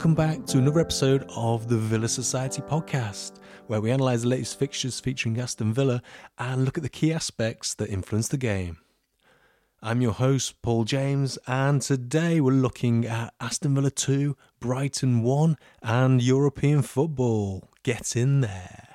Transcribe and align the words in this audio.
Welcome 0.00 0.14
back 0.14 0.46
to 0.46 0.56
another 0.56 0.80
episode 0.80 1.26
of 1.36 1.68
the 1.68 1.76
Villa 1.76 2.08
Society 2.08 2.62
podcast, 2.62 3.32
where 3.66 3.82
we 3.82 3.90
analyse 3.90 4.22
the 4.22 4.28
latest 4.28 4.58
fixtures 4.58 4.98
featuring 4.98 5.38
Aston 5.38 5.74
Villa 5.74 6.00
and 6.38 6.64
look 6.64 6.78
at 6.78 6.82
the 6.82 6.88
key 6.88 7.12
aspects 7.12 7.74
that 7.74 7.90
influence 7.90 8.26
the 8.26 8.38
game. 8.38 8.78
I'm 9.82 10.00
your 10.00 10.14
host, 10.14 10.62
Paul 10.62 10.84
James, 10.84 11.38
and 11.46 11.82
today 11.82 12.40
we're 12.40 12.52
looking 12.52 13.04
at 13.04 13.34
Aston 13.40 13.74
Villa 13.74 13.90
2, 13.90 14.38
Brighton 14.58 15.22
1, 15.22 15.58
and 15.82 16.22
European 16.22 16.80
football. 16.80 17.68
Get 17.82 18.16
in 18.16 18.40
there. 18.40 18.89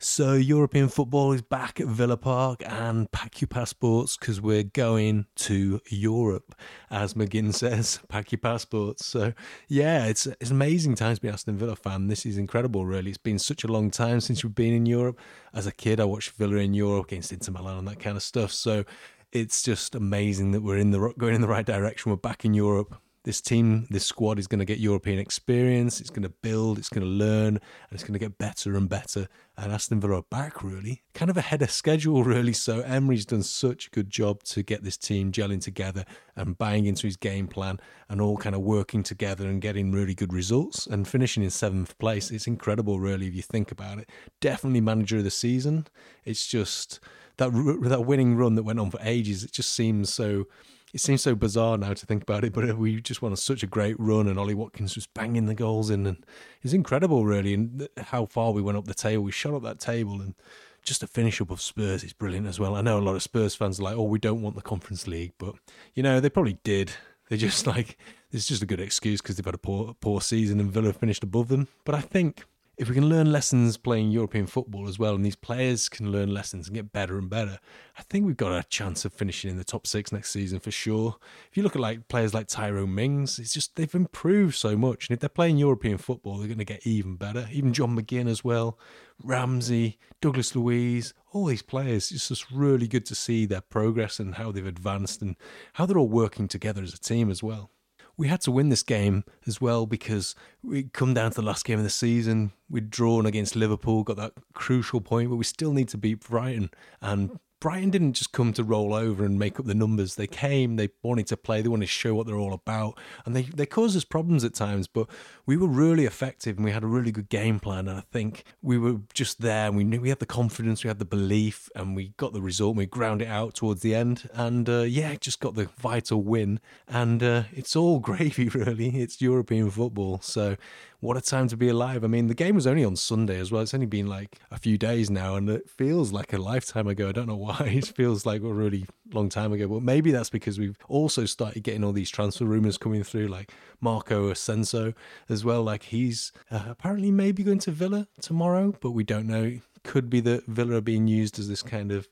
So, 0.00 0.34
European 0.34 0.86
football 0.86 1.32
is 1.32 1.42
back 1.42 1.80
at 1.80 1.88
Villa 1.88 2.16
Park, 2.16 2.62
and 2.64 3.10
pack 3.10 3.40
your 3.40 3.48
passports 3.48 4.16
because 4.16 4.40
we're 4.40 4.62
going 4.62 5.26
to 5.34 5.80
Europe, 5.88 6.54
as 6.88 7.14
McGinn 7.14 7.52
says. 7.62 7.98
Pack 8.08 8.30
your 8.30 8.38
passports. 8.38 9.04
So, 9.04 9.32
yeah, 9.66 10.06
it's 10.06 10.26
it's 10.26 10.52
amazing 10.52 10.94
time 10.94 11.16
to 11.16 11.20
be 11.20 11.28
Aston 11.28 11.56
Villa 11.56 11.74
fan. 11.74 12.06
This 12.06 12.24
is 12.24 12.38
incredible, 12.38 12.86
really. 12.86 13.08
It's 13.08 13.18
been 13.18 13.40
such 13.40 13.64
a 13.64 13.66
long 13.66 13.90
time 13.90 14.20
since 14.20 14.44
we've 14.44 14.54
been 14.54 14.72
in 14.72 14.86
Europe. 14.86 15.18
As 15.52 15.66
a 15.66 15.72
kid, 15.72 15.98
I 15.98 16.04
watched 16.04 16.30
Villa 16.30 16.58
in 16.58 16.74
Europe 16.74 17.06
against 17.06 17.32
Inter 17.32 17.50
Milan 17.50 17.78
and 17.78 17.88
that 17.88 17.98
kind 17.98 18.16
of 18.16 18.22
stuff. 18.22 18.52
So, 18.52 18.84
it's 19.32 19.64
just 19.64 19.96
amazing 19.96 20.52
that 20.52 20.62
we're 20.62 20.78
in 20.78 20.92
the 20.92 21.12
going 21.18 21.34
in 21.34 21.40
the 21.40 21.48
right 21.48 21.66
direction. 21.66 22.10
We're 22.10 22.18
back 22.18 22.44
in 22.44 22.54
Europe 22.54 22.94
this 23.28 23.42
team, 23.42 23.86
this 23.90 24.06
squad 24.06 24.38
is 24.38 24.46
going 24.46 24.58
to 24.58 24.64
get 24.64 24.78
European 24.78 25.18
experience. 25.18 26.00
It's 26.00 26.08
going 26.08 26.22
to 26.22 26.30
build, 26.30 26.78
it's 26.78 26.88
going 26.88 27.02
to 27.02 27.12
learn, 27.12 27.48
and 27.56 27.60
it's 27.90 28.02
going 28.02 28.14
to 28.14 28.18
get 28.18 28.38
better 28.38 28.74
and 28.74 28.88
better. 28.88 29.28
And 29.58 29.70
Aston 29.70 30.00
Villa 30.00 30.20
are 30.20 30.24
back, 30.30 30.64
really, 30.64 31.02
kind 31.12 31.30
of 31.30 31.36
ahead 31.36 31.60
of 31.60 31.70
schedule, 31.70 32.24
really. 32.24 32.54
So 32.54 32.80
Emery's 32.80 33.26
done 33.26 33.42
such 33.42 33.88
a 33.88 33.90
good 33.90 34.08
job 34.08 34.44
to 34.44 34.62
get 34.62 34.82
this 34.82 34.96
team 34.96 35.30
gelling 35.30 35.60
together 35.60 36.06
and 36.36 36.56
buying 36.56 36.86
into 36.86 37.06
his 37.06 37.18
game 37.18 37.48
plan 37.48 37.80
and 38.08 38.22
all 38.22 38.38
kind 38.38 38.54
of 38.54 38.62
working 38.62 39.02
together 39.02 39.46
and 39.46 39.60
getting 39.60 39.92
really 39.92 40.14
good 40.14 40.32
results 40.32 40.86
and 40.86 41.06
finishing 41.06 41.42
in 41.42 41.50
seventh 41.50 41.98
place. 41.98 42.30
It's 42.30 42.46
incredible, 42.46 42.98
really, 42.98 43.26
if 43.26 43.34
you 43.34 43.42
think 43.42 43.70
about 43.70 43.98
it. 43.98 44.08
Definitely 44.40 44.80
manager 44.80 45.18
of 45.18 45.24
the 45.24 45.30
season. 45.30 45.86
It's 46.24 46.46
just 46.46 46.98
that 47.36 47.50
that 47.82 48.06
winning 48.06 48.36
run 48.36 48.54
that 48.54 48.62
went 48.62 48.80
on 48.80 48.90
for 48.90 49.00
ages. 49.02 49.44
It 49.44 49.52
just 49.52 49.74
seems 49.74 50.14
so 50.14 50.46
it 50.92 51.00
seems 51.00 51.22
so 51.22 51.34
bizarre 51.34 51.76
now 51.76 51.92
to 51.92 52.06
think 52.06 52.22
about 52.22 52.44
it, 52.44 52.52
but 52.52 52.68
uh, 52.68 52.74
we 52.74 53.00
just 53.00 53.22
won 53.22 53.34
such 53.36 53.62
a 53.62 53.66
great 53.66 53.96
run, 53.98 54.26
and 54.26 54.38
Ollie 54.38 54.54
Watkins 54.54 54.94
was 54.94 55.06
banging 55.06 55.46
the 55.46 55.54
goals 55.54 55.90
in, 55.90 56.06
and 56.06 56.24
it's 56.62 56.72
incredible, 56.72 57.24
really, 57.24 57.54
and 57.54 57.88
how 57.98 58.26
far 58.26 58.52
we 58.52 58.62
went 58.62 58.78
up 58.78 58.86
the 58.86 58.94
table. 58.94 59.24
We 59.24 59.32
shot 59.32 59.54
up 59.54 59.62
that 59.62 59.80
table, 59.80 60.20
and 60.20 60.34
just 60.82 61.02
a 61.02 61.06
finish 61.06 61.40
up 61.40 61.50
of 61.50 61.60
Spurs 61.60 62.02
is 62.02 62.12
brilliant 62.12 62.46
as 62.46 62.58
well. 62.58 62.74
I 62.74 62.80
know 62.80 62.98
a 62.98 63.00
lot 63.00 63.16
of 63.16 63.22
Spurs 63.22 63.54
fans 63.54 63.78
are 63.78 63.84
like, 63.84 63.96
"Oh, 63.96 64.04
we 64.04 64.18
don't 64.18 64.42
want 64.42 64.56
the 64.56 64.62
Conference 64.62 65.06
League," 65.06 65.32
but 65.38 65.54
you 65.94 66.02
know 66.02 66.20
they 66.20 66.30
probably 66.30 66.58
did. 66.64 66.92
They 67.28 67.36
just 67.36 67.66
like 67.66 67.98
it's 68.30 68.46
just 68.46 68.62
a 68.62 68.66
good 68.66 68.80
excuse 68.80 69.20
because 69.20 69.36
they've 69.36 69.44
had 69.44 69.54
a 69.54 69.58
poor 69.58 69.94
poor 70.00 70.20
season 70.20 70.60
and 70.60 70.70
Villa 70.70 70.92
finished 70.92 71.22
above 71.22 71.48
them. 71.48 71.68
But 71.84 71.94
I 71.94 72.00
think 72.00 72.44
if 72.78 72.88
we 72.88 72.94
can 72.94 73.08
learn 73.08 73.32
lessons 73.32 73.76
playing 73.76 74.12
European 74.12 74.46
football 74.46 74.88
as 74.88 75.00
well, 75.00 75.16
and 75.16 75.24
these 75.24 75.34
players 75.34 75.88
can 75.88 76.12
learn 76.12 76.32
lessons 76.32 76.68
and 76.68 76.76
get 76.76 76.92
better 76.92 77.18
and 77.18 77.28
better, 77.28 77.58
I 77.98 78.02
think 78.02 78.24
we've 78.24 78.36
got 78.36 78.52
a 78.52 78.68
chance 78.68 79.04
of 79.04 79.12
finishing 79.12 79.50
in 79.50 79.56
the 79.56 79.64
top 79.64 79.84
six 79.84 80.12
next 80.12 80.30
season 80.30 80.60
for 80.60 80.70
sure. 80.70 81.16
If 81.50 81.56
you 81.56 81.64
look 81.64 81.74
at 81.74 81.82
like 81.82 82.06
players 82.06 82.34
like 82.34 82.46
Tyrone 82.46 82.94
Mings, 82.94 83.40
it's 83.40 83.52
just 83.52 83.74
they've 83.74 83.94
improved 83.94 84.54
so 84.54 84.76
much, 84.76 85.08
and 85.08 85.14
if 85.16 85.20
they're 85.20 85.28
playing 85.28 85.58
European 85.58 85.98
football, 85.98 86.38
they're 86.38 86.46
going 86.46 86.58
to 86.58 86.64
get 86.64 86.86
even 86.86 87.16
better. 87.16 87.48
Even 87.50 87.72
John 87.72 87.96
McGinn 87.96 88.28
as 88.28 88.44
well, 88.44 88.78
Ramsey, 89.22 89.98
Douglas 90.20 90.54
Luiz, 90.54 91.14
all 91.32 91.46
these 91.46 91.62
players. 91.62 92.12
It's 92.12 92.28
just 92.28 92.48
really 92.50 92.86
good 92.86 93.06
to 93.06 93.16
see 93.16 93.44
their 93.44 93.60
progress 93.60 94.20
and 94.20 94.36
how 94.36 94.52
they've 94.52 94.64
advanced 94.64 95.20
and 95.20 95.34
how 95.74 95.84
they're 95.84 95.98
all 95.98 96.08
working 96.08 96.46
together 96.46 96.82
as 96.82 96.94
a 96.94 97.00
team 97.00 97.28
as 97.28 97.42
well 97.42 97.70
we 98.18 98.26
had 98.26 98.40
to 98.42 98.50
win 98.50 98.68
this 98.68 98.82
game 98.82 99.24
as 99.46 99.60
well 99.60 99.86
because 99.86 100.34
we'd 100.62 100.92
come 100.92 101.14
down 101.14 101.30
to 101.30 101.36
the 101.36 101.46
last 101.46 101.64
game 101.64 101.78
of 101.78 101.84
the 101.84 101.90
season. 101.90 102.52
We'd 102.68 102.90
drawn 102.90 103.24
against 103.24 103.54
Liverpool, 103.56 104.02
got 104.02 104.16
that 104.16 104.32
crucial 104.52 105.00
point, 105.00 105.30
but 105.30 105.36
we 105.36 105.44
still 105.44 105.72
need 105.72 105.88
to 105.90 105.96
beat 105.96 106.20
Brighton. 106.20 106.70
And 107.00 107.38
Brighton 107.60 107.90
didn't 107.90 108.12
just 108.12 108.32
come 108.32 108.52
to 108.52 108.62
roll 108.62 108.94
over 108.94 109.24
and 109.24 109.38
make 109.38 109.58
up 109.58 109.66
the 109.66 109.74
numbers. 109.74 110.14
They 110.14 110.26
came, 110.26 110.76
they 110.76 110.90
wanted 111.02 111.26
to 111.28 111.36
play, 111.36 111.60
they 111.60 111.68
wanted 111.68 111.86
to 111.86 111.92
show 111.92 112.14
what 112.14 112.26
they're 112.26 112.36
all 112.36 112.52
about, 112.52 112.98
and 113.24 113.34
they, 113.34 113.42
they 113.42 113.66
caused 113.66 113.96
us 113.96 114.04
problems 114.04 114.44
at 114.44 114.54
times, 114.54 114.86
but 114.86 115.08
we 115.46 115.56
were 115.56 115.66
really 115.66 116.04
effective 116.04 116.56
and 116.56 116.64
we 116.64 116.70
had 116.70 116.84
a 116.84 116.86
really 116.86 117.10
good 117.10 117.28
game 117.28 117.58
plan. 117.58 117.88
And 117.88 117.98
I 117.98 118.02
think 118.12 118.44
we 118.62 118.78
were 118.78 118.96
just 119.12 119.40
there 119.40 119.66
and 119.66 119.76
we 119.76 119.84
knew 119.84 120.00
we 120.00 120.10
had 120.10 120.18
the 120.18 120.26
confidence, 120.26 120.84
we 120.84 120.88
had 120.88 120.98
the 120.98 121.04
belief, 121.04 121.68
and 121.74 121.96
we 121.96 122.14
got 122.16 122.32
the 122.32 122.42
result. 122.42 122.76
We 122.76 122.86
ground 122.86 123.22
it 123.22 123.28
out 123.28 123.54
towards 123.54 123.82
the 123.82 123.94
end, 123.94 124.28
and 124.34 124.68
uh, 124.68 124.82
yeah, 124.82 125.14
just 125.16 125.40
got 125.40 125.54
the 125.54 125.68
vital 125.78 126.22
win. 126.22 126.60
And 126.86 127.22
uh, 127.22 127.44
it's 127.52 127.74
all 127.74 127.98
gravy, 128.08 128.48
really. 128.48 129.00
It's 129.00 129.20
European 129.20 129.70
football. 129.70 130.20
So 130.22 130.56
what 131.00 131.16
a 131.16 131.20
time 131.20 131.46
to 131.48 131.56
be 131.56 131.68
alive. 131.68 132.02
I 132.02 132.08
mean, 132.08 132.26
the 132.26 132.34
game 132.34 132.56
was 132.56 132.66
only 132.66 132.84
on 132.84 132.96
Sunday 132.96 133.38
as 133.38 133.52
well. 133.52 133.62
It's 133.62 133.74
only 133.74 133.86
been 133.86 134.08
like 134.08 134.36
a 134.50 134.58
few 134.58 134.76
days 134.76 135.10
now, 135.10 135.36
and 135.36 135.48
it 135.48 135.70
feels 135.70 136.12
like 136.12 136.32
a 136.32 136.38
lifetime 136.38 136.88
ago. 136.88 137.08
I 137.08 137.12
don't 137.12 137.28
know 137.28 137.36
why. 137.36 137.56
It 137.78 137.86
feels 137.86 138.26
like 138.26 138.42
a 138.42 138.52
really 138.52 138.86
long 139.12 139.28
time 139.28 139.52
ago, 139.52 139.68
but 139.68 139.82
maybe 139.82 140.10
that's 140.10 140.30
because 140.30 140.58
we've 140.58 140.76
also 140.88 141.26
started 141.26 141.62
getting 141.62 141.84
all 141.84 141.92
these 141.92 142.10
transfer 142.10 142.44
rumors 142.44 142.76
coming 142.76 143.04
through, 143.04 143.28
like 143.28 143.52
Marco 143.80 144.30
Asensio 144.30 144.94
as 145.28 145.44
well. 145.44 145.62
Like 145.62 145.84
he's 145.84 146.32
uh, 146.50 146.64
apparently 146.68 147.12
maybe 147.12 147.44
going 147.44 147.60
to 147.60 147.70
Villa 147.70 148.08
tomorrow, 148.20 148.74
but 148.80 148.90
we 148.90 149.04
don't 149.04 149.28
know. 149.28 149.60
Could 149.84 150.10
be 150.10 150.20
that 150.20 150.46
Villa 150.46 150.76
are 150.76 150.80
being 150.80 151.06
used 151.06 151.38
as 151.38 151.48
this 151.48 151.62
kind 151.62 151.92
of 151.92 152.08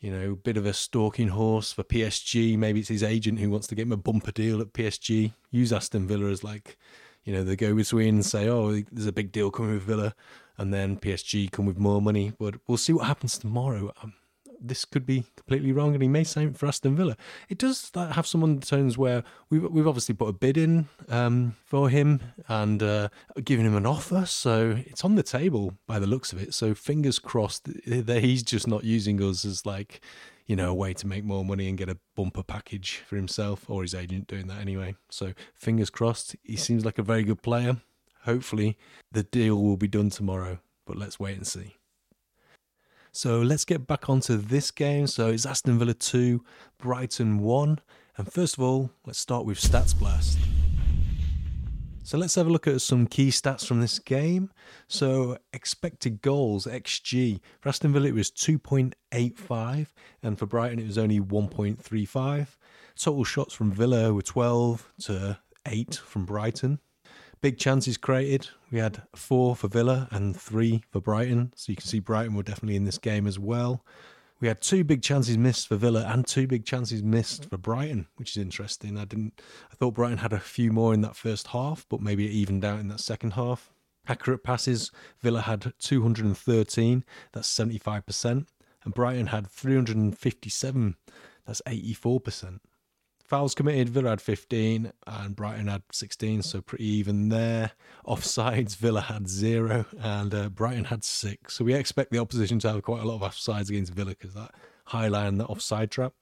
you 0.00 0.12
know, 0.12 0.36
bit 0.36 0.56
of 0.56 0.64
a 0.64 0.72
stalking 0.72 1.28
horse 1.28 1.72
for 1.72 1.82
PSG. 1.82 2.56
Maybe 2.56 2.78
it's 2.78 2.88
his 2.88 3.02
agent 3.02 3.40
who 3.40 3.50
wants 3.50 3.66
to 3.66 3.74
get 3.74 3.82
him 3.82 3.92
a 3.92 3.96
bumper 3.96 4.30
deal 4.30 4.60
at 4.60 4.72
PSG. 4.72 5.32
Use 5.50 5.72
Aston 5.72 6.06
Villa 6.06 6.30
as 6.30 6.44
like 6.44 6.78
you 7.28 7.34
know, 7.34 7.44
the 7.44 7.56
go 7.56 7.74
between 7.74 8.14
and 8.14 8.24
say, 8.24 8.48
oh, 8.48 8.80
there's 8.90 9.06
a 9.06 9.12
big 9.12 9.32
deal 9.32 9.50
coming 9.50 9.74
with 9.74 9.82
Villa, 9.82 10.14
and 10.56 10.72
then 10.72 10.96
PSG 10.96 11.52
come 11.52 11.66
with 11.66 11.76
more 11.76 12.00
money. 12.00 12.32
But 12.38 12.54
we'll 12.66 12.78
see 12.78 12.94
what 12.94 13.06
happens 13.06 13.36
tomorrow. 13.36 13.92
Um, 14.02 14.14
this 14.58 14.86
could 14.86 15.04
be 15.04 15.26
completely 15.36 15.70
wrong, 15.70 15.92
and 15.92 16.02
he 16.02 16.08
may 16.08 16.24
sign 16.24 16.54
for 16.54 16.66
Aston 16.66 16.96
Villa. 16.96 17.18
It 17.50 17.58
does 17.58 17.92
have 17.94 18.26
some 18.26 18.42
undertones 18.42 18.96
where 18.96 19.24
we've 19.50 19.62
we've 19.64 19.86
obviously 19.86 20.14
put 20.14 20.30
a 20.30 20.32
bid 20.32 20.56
in 20.56 20.88
um, 21.10 21.54
for 21.66 21.90
him 21.90 22.22
and 22.48 22.82
uh, 22.82 23.10
given 23.44 23.66
him 23.66 23.76
an 23.76 23.84
offer, 23.84 24.24
so 24.24 24.82
it's 24.86 25.04
on 25.04 25.14
the 25.14 25.22
table 25.22 25.74
by 25.86 25.98
the 25.98 26.06
looks 26.06 26.32
of 26.32 26.42
it. 26.42 26.54
So 26.54 26.74
fingers 26.74 27.18
crossed 27.18 27.64
that 27.84 28.22
he's 28.22 28.42
just 28.42 28.66
not 28.66 28.84
using 28.84 29.22
us 29.22 29.44
as 29.44 29.66
like 29.66 30.00
you 30.48 30.56
know, 30.56 30.70
a 30.70 30.74
way 30.74 30.94
to 30.94 31.06
make 31.06 31.24
more 31.24 31.44
money 31.44 31.68
and 31.68 31.78
get 31.78 31.90
a 31.90 31.98
bumper 32.16 32.42
package 32.42 33.02
for 33.06 33.16
himself 33.16 33.68
or 33.68 33.82
his 33.82 33.94
agent 33.94 34.26
doing 34.26 34.48
that 34.48 34.60
anyway. 34.60 34.96
So 35.10 35.34
fingers 35.54 35.90
crossed. 35.90 36.34
He 36.42 36.56
seems 36.56 36.84
like 36.84 36.98
a 36.98 37.02
very 37.02 37.22
good 37.22 37.42
player. 37.42 37.76
Hopefully 38.22 38.76
the 39.12 39.22
deal 39.22 39.62
will 39.62 39.76
be 39.76 39.86
done 39.86 40.08
tomorrow, 40.08 40.58
but 40.86 40.96
let's 40.96 41.20
wait 41.20 41.36
and 41.36 41.46
see. 41.46 41.76
So 43.12 43.40
let's 43.40 43.64
get 43.64 43.86
back 43.86 44.08
onto 44.08 44.36
this 44.38 44.70
game. 44.70 45.06
So 45.06 45.28
it's 45.28 45.46
Aston 45.46 45.78
Villa 45.78 45.94
2, 45.94 46.42
Brighton 46.78 47.38
1. 47.40 47.78
And 48.16 48.32
first 48.32 48.56
of 48.56 48.62
all, 48.62 48.90
let's 49.06 49.18
start 49.18 49.44
with 49.44 49.60
Stats 49.60 49.96
Blast. 49.96 50.38
So 52.08 52.16
let's 52.16 52.36
have 52.36 52.46
a 52.46 52.50
look 52.50 52.66
at 52.66 52.80
some 52.80 53.06
key 53.06 53.28
stats 53.28 53.66
from 53.66 53.82
this 53.82 53.98
game. 53.98 54.50
So 54.86 55.36
expected 55.52 56.22
goals, 56.22 56.64
XG. 56.64 57.38
For 57.60 57.68
Aston 57.68 57.92
Villa 57.92 58.08
it 58.08 58.14
was 58.14 58.30
2.85 58.30 59.88
and 60.22 60.38
for 60.38 60.46
Brighton 60.46 60.78
it 60.78 60.86
was 60.86 60.96
only 60.96 61.20
1.35. 61.20 62.46
Total 62.98 63.24
shots 63.24 63.52
from 63.52 63.72
Villa 63.72 64.14
were 64.14 64.22
12 64.22 64.90
to 65.00 65.38
8 65.66 65.96
from 65.96 66.24
Brighton. 66.24 66.78
Big 67.42 67.58
chances 67.58 67.98
created. 67.98 68.48
We 68.70 68.78
had 68.78 69.02
four 69.14 69.54
for 69.54 69.68
Villa 69.68 70.08
and 70.10 70.34
three 70.34 70.84
for 70.90 71.02
Brighton. 71.02 71.52
So 71.56 71.72
you 71.72 71.76
can 71.76 71.86
see 71.86 72.00
Brighton 72.00 72.34
were 72.34 72.42
definitely 72.42 72.76
in 72.76 72.86
this 72.86 72.96
game 72.96 73.26
as 73.26 73.38
well. 73.38 73.84
We 74.40 74.48
had 74.48 74.60
two 74.60 74.84
big 74.84 75.02
chances 75.02 75.36
missed 75.36 75.66
for 75.68 75.76
Villa 75.76 76.04
and 76.06 76.26
two 76.26 76.46
big 76.46 76.64
chances 76.64 77.02
missed 77.02 77.42
mm. 77.42 77.50
for 77.50 77.58
Brighton, 77.58 78.06
which 78.16 78.36
is 78.36 78.42
interesting. 78.42 78.96
I 78.96 79.04
didn't 79.04 79.40
I 79.72 79.74
thought 79.74 79.94
Brighton 79.94 80.18
had 80.18 80.32
a 80.32 80.38
few 80.38 80.72
more 80.72 80.94
in 80.94 81.00
that 81.00 81.16
first 81.16 81.48
half, 81.48 81.86
but 81.88 82.00
maybe 82.00 82.26
it 82.26 82.32
evened 82.32 82.64
out 82.64 82.80
in 82.80 82.88
that 82.88 83.00
second 83.00 83.32
half. 83.32 83.72
Accurate 84.06 84.42
passes, 84.42 84.90
Villa 85.20 85.42
had 85.42 85.72
213, 85.80 87.04
that's 87.32 87.58
75%, 87.58 88.46
and 88.84 88.94
Brighton 88.94 89.26
had 89.26 89.46
357, 89.48 90.96
that's 91.44 91.60
84%. 91.66 92.60
Fouls 93.28 93.54
committed, 93.54 93.90
Villa 93.90 94.08
had 94.08 94.22
15 94.22 94.90
and 95.06 95.36
Brighton 95.36 95.66
had 95.66 95.82
16, 95.92 96.40
so 96.40 96.62
pretty 96.62 96.86
even 96.86 97.28
there. 97.28 97.72
Offsides, 98.06 98.74
Villa 98.74 99.02
had 99.02 99.28
zero 99.28 99.84
and 100.00 100.34
uh, 100.34 100.48
Brighton 100.48 100.84
had 100.84 101.04
six. 101.04 101.54
So 101.54 101.64
we 101.66 101.74
expect 101.74 102.10
the 102.10 102.20
opposition 102.20 102.58
to 102.60 102.72
have 102.72 102.82
quite 102.82 103.02
a 103.02 103.04
lot 103.04 103.22
of 103.22 103.30
offsides 103.30 103.68
against 103.68 103.92
Villa 103.92 104.12
because 104.12 104.32
that 104.32 104.54
high 104.86 105.08
line, 105.08 105.36
that 105.36 105.48
offside 105.48 105.90
trap. 105.90 106.14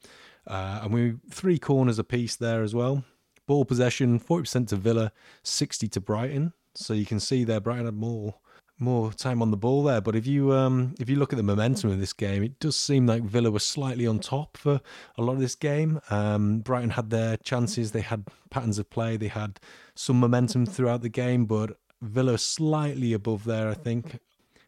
Uh, 0.49 0.81
and 0.83 0.93
we 0.93 1.15
three 1.31 1.61
corners 1.61 2.01
apiece 2.01 2.35
there 2.35 2.65
as 2.65 2.75
well. 2.75 3.05
Ball 3.47 3.65
possession, 3.65 4.19
40% 4.19 4.67
to 4.69 4.77
Villa, 4.77 5.13
60 5.45 5.87
to 5.87 6.01
Brighton. 6.01 6.55
So 6.75 6.93
you 6.93 7.07
can 7.07 7.21
see 7.21 7.45
there 7.45 7.61
Brighton 7.61 7.85
had 7.85 7.95
more 7.95 8.35
more 8.79 9.13
time 9.13 9.41
on 9.41 9.51
the 9.51 9.57
ball 9.57 9.83
there. 9.85 10.01
But 10.01 10.17
if 10.17 10.27
you 10.27 10.53
um, 10.53 10.95
if 11.01 11.09
you 11.09 11.17
look 11.17 11.33
at 11.33 11.37
the 11.37 11.43
momentum 11.43 11.91
of 11.91 12.01
this 12.01 12.13
game, 12.13 12.43
it 12.43 12.59
does 12.61 12.77
seem 12.77 13.07
like 13.07 13.23
Villa 13.23 13.51
were 13.51 13.59
slightly 13.59 14.07
on 14.07 14.19
top 14.19 14.57
for 14.57 14.81
a 15.17 15.23
lot 15.23 15.35
of 15.35 15.41
this 15.41 15.55
game. 15.55 16.01
Um, 16.11 16.61
Brighton 16.61 16.91
had 16.91 17.11
their 17.11 17.37
chances, 17.39 17.93
they 17.93 18.01
had 18.03 18.25
patterns 18.51 18.79
of 18.79 18.91
play, 18.91 19.17
they 19.17 19.29
had 19.29 19.59
some 19.95 20.21
momentum 20.21 20.67
throughout 20.67 21.03
the 21.03 21.09
game, 21.09 21.47
but 21.47 21.79
Villa 22.03 22.39
slightly 22.39 23.13
above 23.13 23.45
there, 23.45 23.69
I 23.69 23.75
think. 23.75 24.19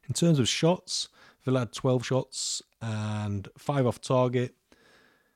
In 0.09 0.15
terms 0.15 0.39
of 0.39 0.49
shots, 0.49 1.09
Villa 1.45 1.61
had 1.61 1.73
12 1.73 2.07
shots 2.07 2.63
and 2.81 3.49
five 3.59 3.87
off 3.87 4.01
target, 4.01 4.55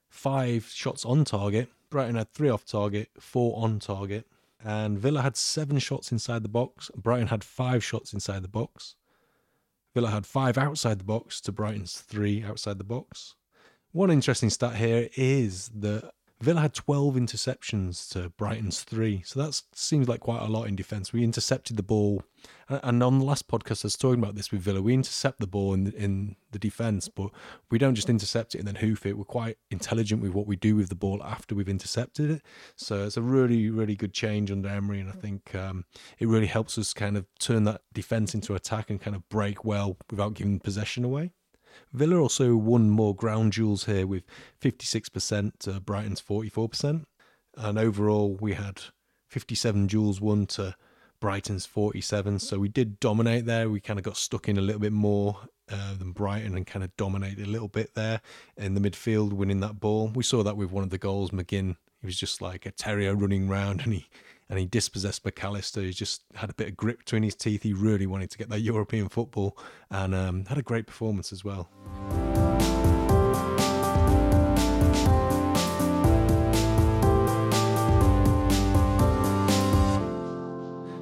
five 0.08 0.66
shots 0.66 1.04
on 1.04 1.24
target. 1.24 1.68
Brighton 1.90 2.14
had 2.14 2.32
three 2.32 2.48
off 2.48 2.64
target, 2.64 3.10
four 3.20 3.62
on 3.62 3.78
target 3.78 4.26
and 4.64 4.98
Villa 4.98 5.22
had 5.22 5.36
seven 5.36 5.78
shots 5.78 6.12
inside 6.12 6.42
the 6.42 6.48
box. 6.48 6.90
Brighton 6.96 7.28
had 7.28 7.44
five 7.44 7.82
shots 7.82 8.12
inside 8.12 8.42
the 8.42 8.48
box. 8.48 8.96
Villa 9.94 10.10
had 10.10 10.26
five 10.26 10.56
outside 10.56 10.98
the 10.98 11.04
box 11.04 11.40
to 11.42 11.52
Brighton's 11.52 12.00
three 12.00 12.42
outside 12.42 12.78
the 12.78 12.84
box. 12.84 13.34
One 13.92 14.10
interesting 14.10 14.50
stat 14.50 14.76
here 14.76 15.08
is 15.16 15.70
that 15.74 16.12
Villa 16.42 16.60
had 16.60 16.74
12 16.74 17.14
interceptions 17.14 18.10
to 18.10 18.30
Brighton's 18.30 18.82
three. 18.82 19.22
So 19.24 19.40
that 19.40 19.62
seems 19.74 20.08
like 20.08 20.18
quite 20.18 20.42
a 20.42 20.46
lot 20.46 20.66
in 20.66 20.74
defence. 20.74 21.12
We 21.12 21.22
intercepted 21.22 21.76
the 21.76 21.84
ball. 21.84 22.24
And 22.68 23.00
on 23.00 23.20
the 23.20 23.24
last 23.24 23.46
podcast, 23.46 23.84
I 23.84 23.86
was 23.86 23.96
talking 23.96 24.20
about 24.20 24.34
this 24.34 24.50
with 24.50 24.60
Villa. 24.60 24.82
We 24.82 24.92
intercept 24.92 25.38
the 25.38 25.46
ball 25.46 25.72
in, 25.72 25.92
in 25.92 26.34
the 26.50 26.58
defence, 26.58 27.08
but 27.08 27.30
we 27.70 27.78
don't 27.78 27.94
just 27.94 28.10
intercept 28.10 28.56
it 28.56 28.58
and 28.58 28.66
then 28.66 28.74
hoof 28.74 29.06
it. 29.06 29.16
We're 29.16 29.22
quite 29.22 29.56
intelligent 29.70 30.20
with 30.20 30.32
what 30.32 30.48
we 30.48 30.56
do 30.56 30.74
with 30.74 30.88
the 30.88 30.96
ball 30.96 31.22
after 31.22 31.54
we've 31.54 31.68
intercepted 31.68 32.28
it. 32.28 32.42
So 32.74 33.04
it's 33.04 33.16
a 33.16 33.22
really, 33.22 33.70
really 33.70 33.94
good 33.94 34.12
change 34.12 34.50
under 34.50 34.68
Emery. 34.68 34.98
And 34.98 35.10
I 35.10 35.12
think 35.12 35.54
um, 35.54 35.84
it 36.18 36.26
really 36.26 36.48
helps 36.48 36.76
us 36.76 36.92
kind 36.92 37.16
of 37.16 37.24
turn 37.38 37.62
that 37.64 37.82
defence 37.92 38.34
into 38.34 38.56
attack 38.56 38.90
and 38.90 39.00
kind 39.00 39.14
of 39.14 39.28
break 39.28 39.64
well 39.64 39.96
without 40.10 40.34
giving 40.34 40.58
possession 40.58 41.04
away. 41.04 41.34
Villa 41.92 42.16
also 42.16 42.56
won 42.56 42.90
more 42.90 43.14
ground 43.14 43.52
duels 43.52 43.84
here 43.84 44.06
with 44.06 44.24
56% 44.60 45.58
to 45.60 45.80
Brighton's 45.80 46.20
44%. 46.20 47.04
And 47.56 47.78
overall, 47.78 48.36
we 48.40 48.54
had 48.54 48.80
57 49.28 49.86
duels 49.86 50.20
won 50.20 50.46
to 50.46 50.74
Brighton's 51.20 51.66
47. 51.66 52.38
So 52.40 52.58
we 52.58 52.68
did 52.68 52.98
dominate 52.98 53.46
there. 53.46 53.70
We 53.70 53.80
kind 53.80 53.98
of 53.98 54.04
got 54.04 54.16
stuck 54.16 54.48
in 54.48 54.58
a 54.58 54.62
little 54.62 54.80
bit 54.80 54.92
more 54.92 55.38
uh, 55.70 55.94
than 55.94 56.12
Brighton 56.12 56.56
and 56.56 56.66
kind 56.66 56.84
of 56.84 56.94
dominated 56.96 57.46
a 57.46 57.50
little 57.50 57.68
bit 57.68 57.94
there 57.94 58.20
in 58.56 58.74
the 58.74 58.80
midfield, 58.80 59.32
winning 59.32 59.60
that 59.60 59.80
ball. 59.80 60.10
We 60.14 60.24
saw 60.24 60.42
that 60.42 60.56
with 60.56 60.72
one 60.72 60.84
of 60.84 60.90
the 60.90 60.98
goals. 60.98 61.30
McGinn, 61.30 61.76
he 62.00 62.06
was 62.06 62.16
just 62.16 62.42
like 62.42 62.66
a 62.66 62.72
terrier 62.72 63.14
running 63.14 63.48
round 63.48 63.82
and 63.82 63.92
he 63.94 64.08
and 64.52 64.58
he 64.58 64.66
dispossessed 64.66 65.24
Mac 65.24 65.42
Allister. 65.42 65.80
He 65.80 65.92
just 65.92 66.24
had 66.34 66.50
a 66.50 66.52
bit 66.52 66.68
of 66.68 66.76
grip 66.76 66.98
between 66.98 67.22
his 67.22 67.34
teeth. 67.34 67.62
He 67.62 67.72
really 67.72 68.06
wanted 68.06 68.30
to 68.32 68.36
get 68.36 68.50
that 68.50 68.60
European 68.60 69.08
football 69.08 69.56
and 69.90 70.14
um, 70.14 70.44
had 70.44 70.58
a 70.58 70.62
great 70.62 70.86
performance 70.86 71.32
as 71.32 71.42
well. 71.42 71.70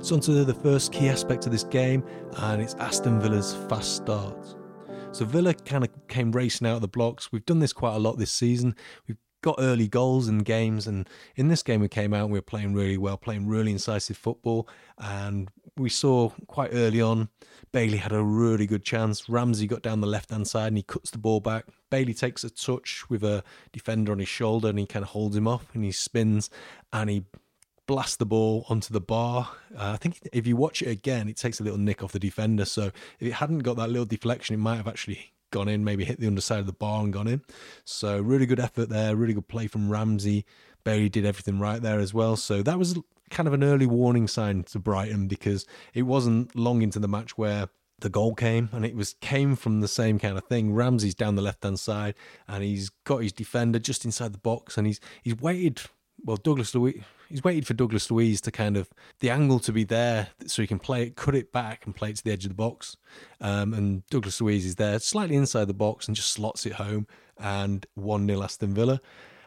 So 0.01 0.15
on 0.15 0.21
to 0.21 0.45
the 0.45 0.55
first 0.55 0.93
key 0.93 1.09
aspect 1.09 1.45
of 1.47 1.51
this 1.51 1.65
game, 1.65 2.05
and 2.37 2.63
it's 2.63 2.75
Aston 2.75 3.21
Villa's 3.21 3.57
fast 3.69 3.97
start. 3.97 4.55
So 5.11 5.25
Villa 5.25 5.55
kind 5.55 5.83
of 5.83 5.91
came 6.07 6.31
racing 6.31 6.69
out 6.69 6.77
of 6.77 6.83
the 6.83 6.89
blocks. 6.89 7.33
We've 7.33 7.45
done 7.47 7.59
this 7.59 7.73
quite 7.73 7.97
a 7.97 7.99
lot 7.99 8.17
this 8.17 8.31
season. 8.31 8.77
We've 9.09 9.19
got 9.43 9.57
early 9.59 9.89
goals 9.89 10.29
in 10.29 10.39
games. 10.39 10.87
And 10.87 11.09
in 11.37 11.49
this 11.49 11.63
game, 11.63 11.81
we 11.81 11.89
came 11.89 12.13
out 12.15 12.31
we 12.31 12.39
were 12.39 12.43
playing 12.43 12.75
really 12.75 12.99
well, 12.99 13.17
playing 13.17 13.47
really 13.47 13.73
incisive 13.73 14.17
football. 14.17 14.69
And 14.99 15.51
we 15.77 15.89
saw 15.89 16.31
quite 16.47 16.71
early 16.73 17.01
on, 17.01 17.29
Bailey 17.73 17.99
had 17.99 18.13
a 18.13 18.23
really 18.23 18.67
good 18.67 18.85
chance. 18.85 19.29
Ramsey 19.29 19.67
got 19.67 19.83
down 19.83 20.01
the 20.01 20.07
left 20.07 20.31
hand 20.31 20.49
side 20.49 20.69
and 20.69 20.77
he 20.77 20.83
cuts 20.83 21.11
the 21.11 21.19
ball 21.19 21.41
back. 21.41 21.67
Bailey 21.91 22.15
takes 22.15 22.45
a 22.45 22.51
touch 22.51 23.09
with 23.09 23.25
a 23.25 23.43
defender 23.73 24.13
on 24.13 24.19
his 24.19 24.29
shoulder 24.29 24.69
and 24.69 24.79
he 24.79 24.87
kind 24.87 25.03
of 25.03 25.11
holds 25.11 25.37
him 25.37 25.49
off 25.49 25.67
and 25.75 25.85
he 25.85 25.93
spins 25.93 26.51
and 26.93 27.11
he 27.11 27.25
blasts 27.87 28.17
the 28.17 28.27
ball 28.27 28.65
onto 28.69 28.93
the 28.93 29.01
bar. 29.01 29.51
Uh, 29.77 29.93
I 29.93 29.97
think 29.97 30.21
if 30.33 30.47
you 30.47 30.57
watch 30.57 30.83
it 30.83 30.89
again, 30.89 31.29
it 31.29 31.37
takes 31.37 31.61
a 31.61 31.65
little 31.65 31.79
nick 31.79 32.03
off 32.05 32.13
the 32.13 32.21
defender. 32.21 32.65
So 32.65 32.93
if 33.19 33.29
it 33.29 33.33
hadn't 33.33 33.61
got 33.61 33.77
that 33.77 33.91
little 33.91 34.05
deflection, 34.05 34.55
it 34.55 34.59
might 34.59 34.77
have 34.77 34.87
actually 34.89 35.33
gone 35.51 35.69
in, 35.69 35.85
maybe 35.85 36.05
hit 36.05 36.21
the 36.21 36.27
underside 36.27 36.61
of 36.61 36.67
the 36.67 36.73
bar 36.73 37.03
and 37.03 37.13
gone 37.13 37.29
in. 37.29 37.43
So 37.85 38.21
really 38.21 38.47
good 38.47 38.61
effort 38.61 38.89
there, 38.89 39.17
really 39.17 39.35
good 39.35 39.49
play 39.49 39.67
from 39.67 39.91
Ramsey. 39.91 40.45
Bailey 40.85 41.09
did 41.09 41.27
everything 41.27 41.59
right 41.59 41.83
there 41.83 42.01
as 42.01 42.15
well. 42.15 42.37
So 42.37 42.63
that 42.63 42.79
was 42.79 42.99
kind 43.31 43.47
of 43.47 43.53
an 43.53 43.63
early 43.63 43.87
warning 43.87 44.27
sign 44.27 44.65
to 44.65 44.79
Brighton 44.79 45.29
because 45.29 45.67
it 45.95 46.03
wasn't 46.03 46.55
long 46.57 46.83
into 46.83 46.99
the 46.99 47.09
match 47.09 47.39
where 47.39 47.69
the 48.01 48.09
goal 48.09 48.35
came 48.35 48.71
and 48.73 48.85
it 48.85 48.97
was 48.97 49.15
came 49.21 49.55
from 49.57 49.81
the 49.81 49.89
same 49.89 50.19
kind 50.19 50.37
of 50.37 50.45
thing. 50.45 50.73
Ramsey's 50.73 51.15
down 51.15 51.37
the 51.37 51.43
left 51.43 51.63
hand 51.63 51.79
side 51.79 52.15
and 52.49 52.65
he's 52.65 52.91
got 53.05 53.19
his 53.19 53.33
defender 53.33 53.79
just 53.79 54.05
inside 54.05 54.33
the 54.33 54.39
box 54.39 54.77
and 54.77 54.87
he's 54.87 55.01
he's 55.23 55.37
waited 55.37 55.83
well 56.25 56.37
Douglas 56.37 56.75
Luiz 56.75 57.03
he's 57.31 57.45
waited 57.45 57.67
for 57.67 57.75
Douglas 57.75 58.11
Luiz 58.11 58.41
to 58.43 58.51
kind 58.51 58.77
of 58.77 58.91
the 59.21 59.31
angle 59.31 59.59
to 59.61 59.73
be 59.73 59.85
there 59.85 60.29
so 60.47 60.63
he 60.63 60.69
can 60.69 60.79
play 60.79 61.05
it, 61.05 61.17
cut 61.17 61.35
it 61.35 61.53
back 61.53 61.87
and 61.87 61.95
play 61.95 62.11
it 62.11 62.17
to 62.17 62.25
the 62.25 62.33
edge 62.33 62.45
of 62.45 62.51
the 62.51 62.55
box. 62.55 62.97
Um, 63.41 63.73
and 63.73 64.07
Douglas 64.09 64.41
Luiz 64.41 64.67
is 64.67 64.77
there 64.77 64.99
slightly 64.99 65.37
inside 65.37 65.67
the 65.67 65.75
box 65.75 66.07
and 66.07 66.17
just 66.17 66.33
slots 66.33 66.67
it 66.67 66.75
home 66.75 67.07
and 67.39 67.87
1 67.95 68.27
0 68.27 68.43
Aston 68.43 68.75
Villa. 68.75 69.01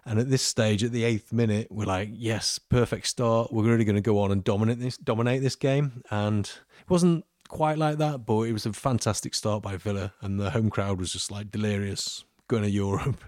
And 0.06 0.20
at 0.20 0.30
this 0.30 0.42
stage, 0.42 0.84
at 0.84 0.92
the 0.92 1.06
eighth 1.06 1.32
minute, 1.32 1.68
we're 1.70 1.86
like, 1.86 2.10
yes, 2.12 2.60
perfect 2.60 3.08
start. 3.08 3.54
We're 3.54 3.64
really 3.64 3.86
going 3.86 3.96
to 3.96 4.02
go 4.02 4.20
on 4.20 4.32
and 4.32 4.44
dominate 4.44 4.80
this, 4.80 4.98
dominate 4.98 5.42
this 5.42 5.56
game. 5.56 6.04
And 6.12 6.46
it 6.46 6.90
wasn't 6.90 7.24
quite 7.48 7.78
like 7.78 8.00
that, 8.00 8.26
but 8.26 8.42
it 8.42 8.54
was 8.54 8.66
a 8.66 8.74
fantastic 8.74 9.36
start 9.36 9.62
by 9.62 9.78
Villa, 9.78 10.14
and 10.22 10.40
the 10.40 10.50
home 10.50 10.70
crowd 10.70 11.00
was 11.00 11.14
just 11.14 11.32
like 11.32 11.52
delirious, 11.52 12.26
going 12.48 12.64
to 12.64 12.70
Europe. 12.70 13.24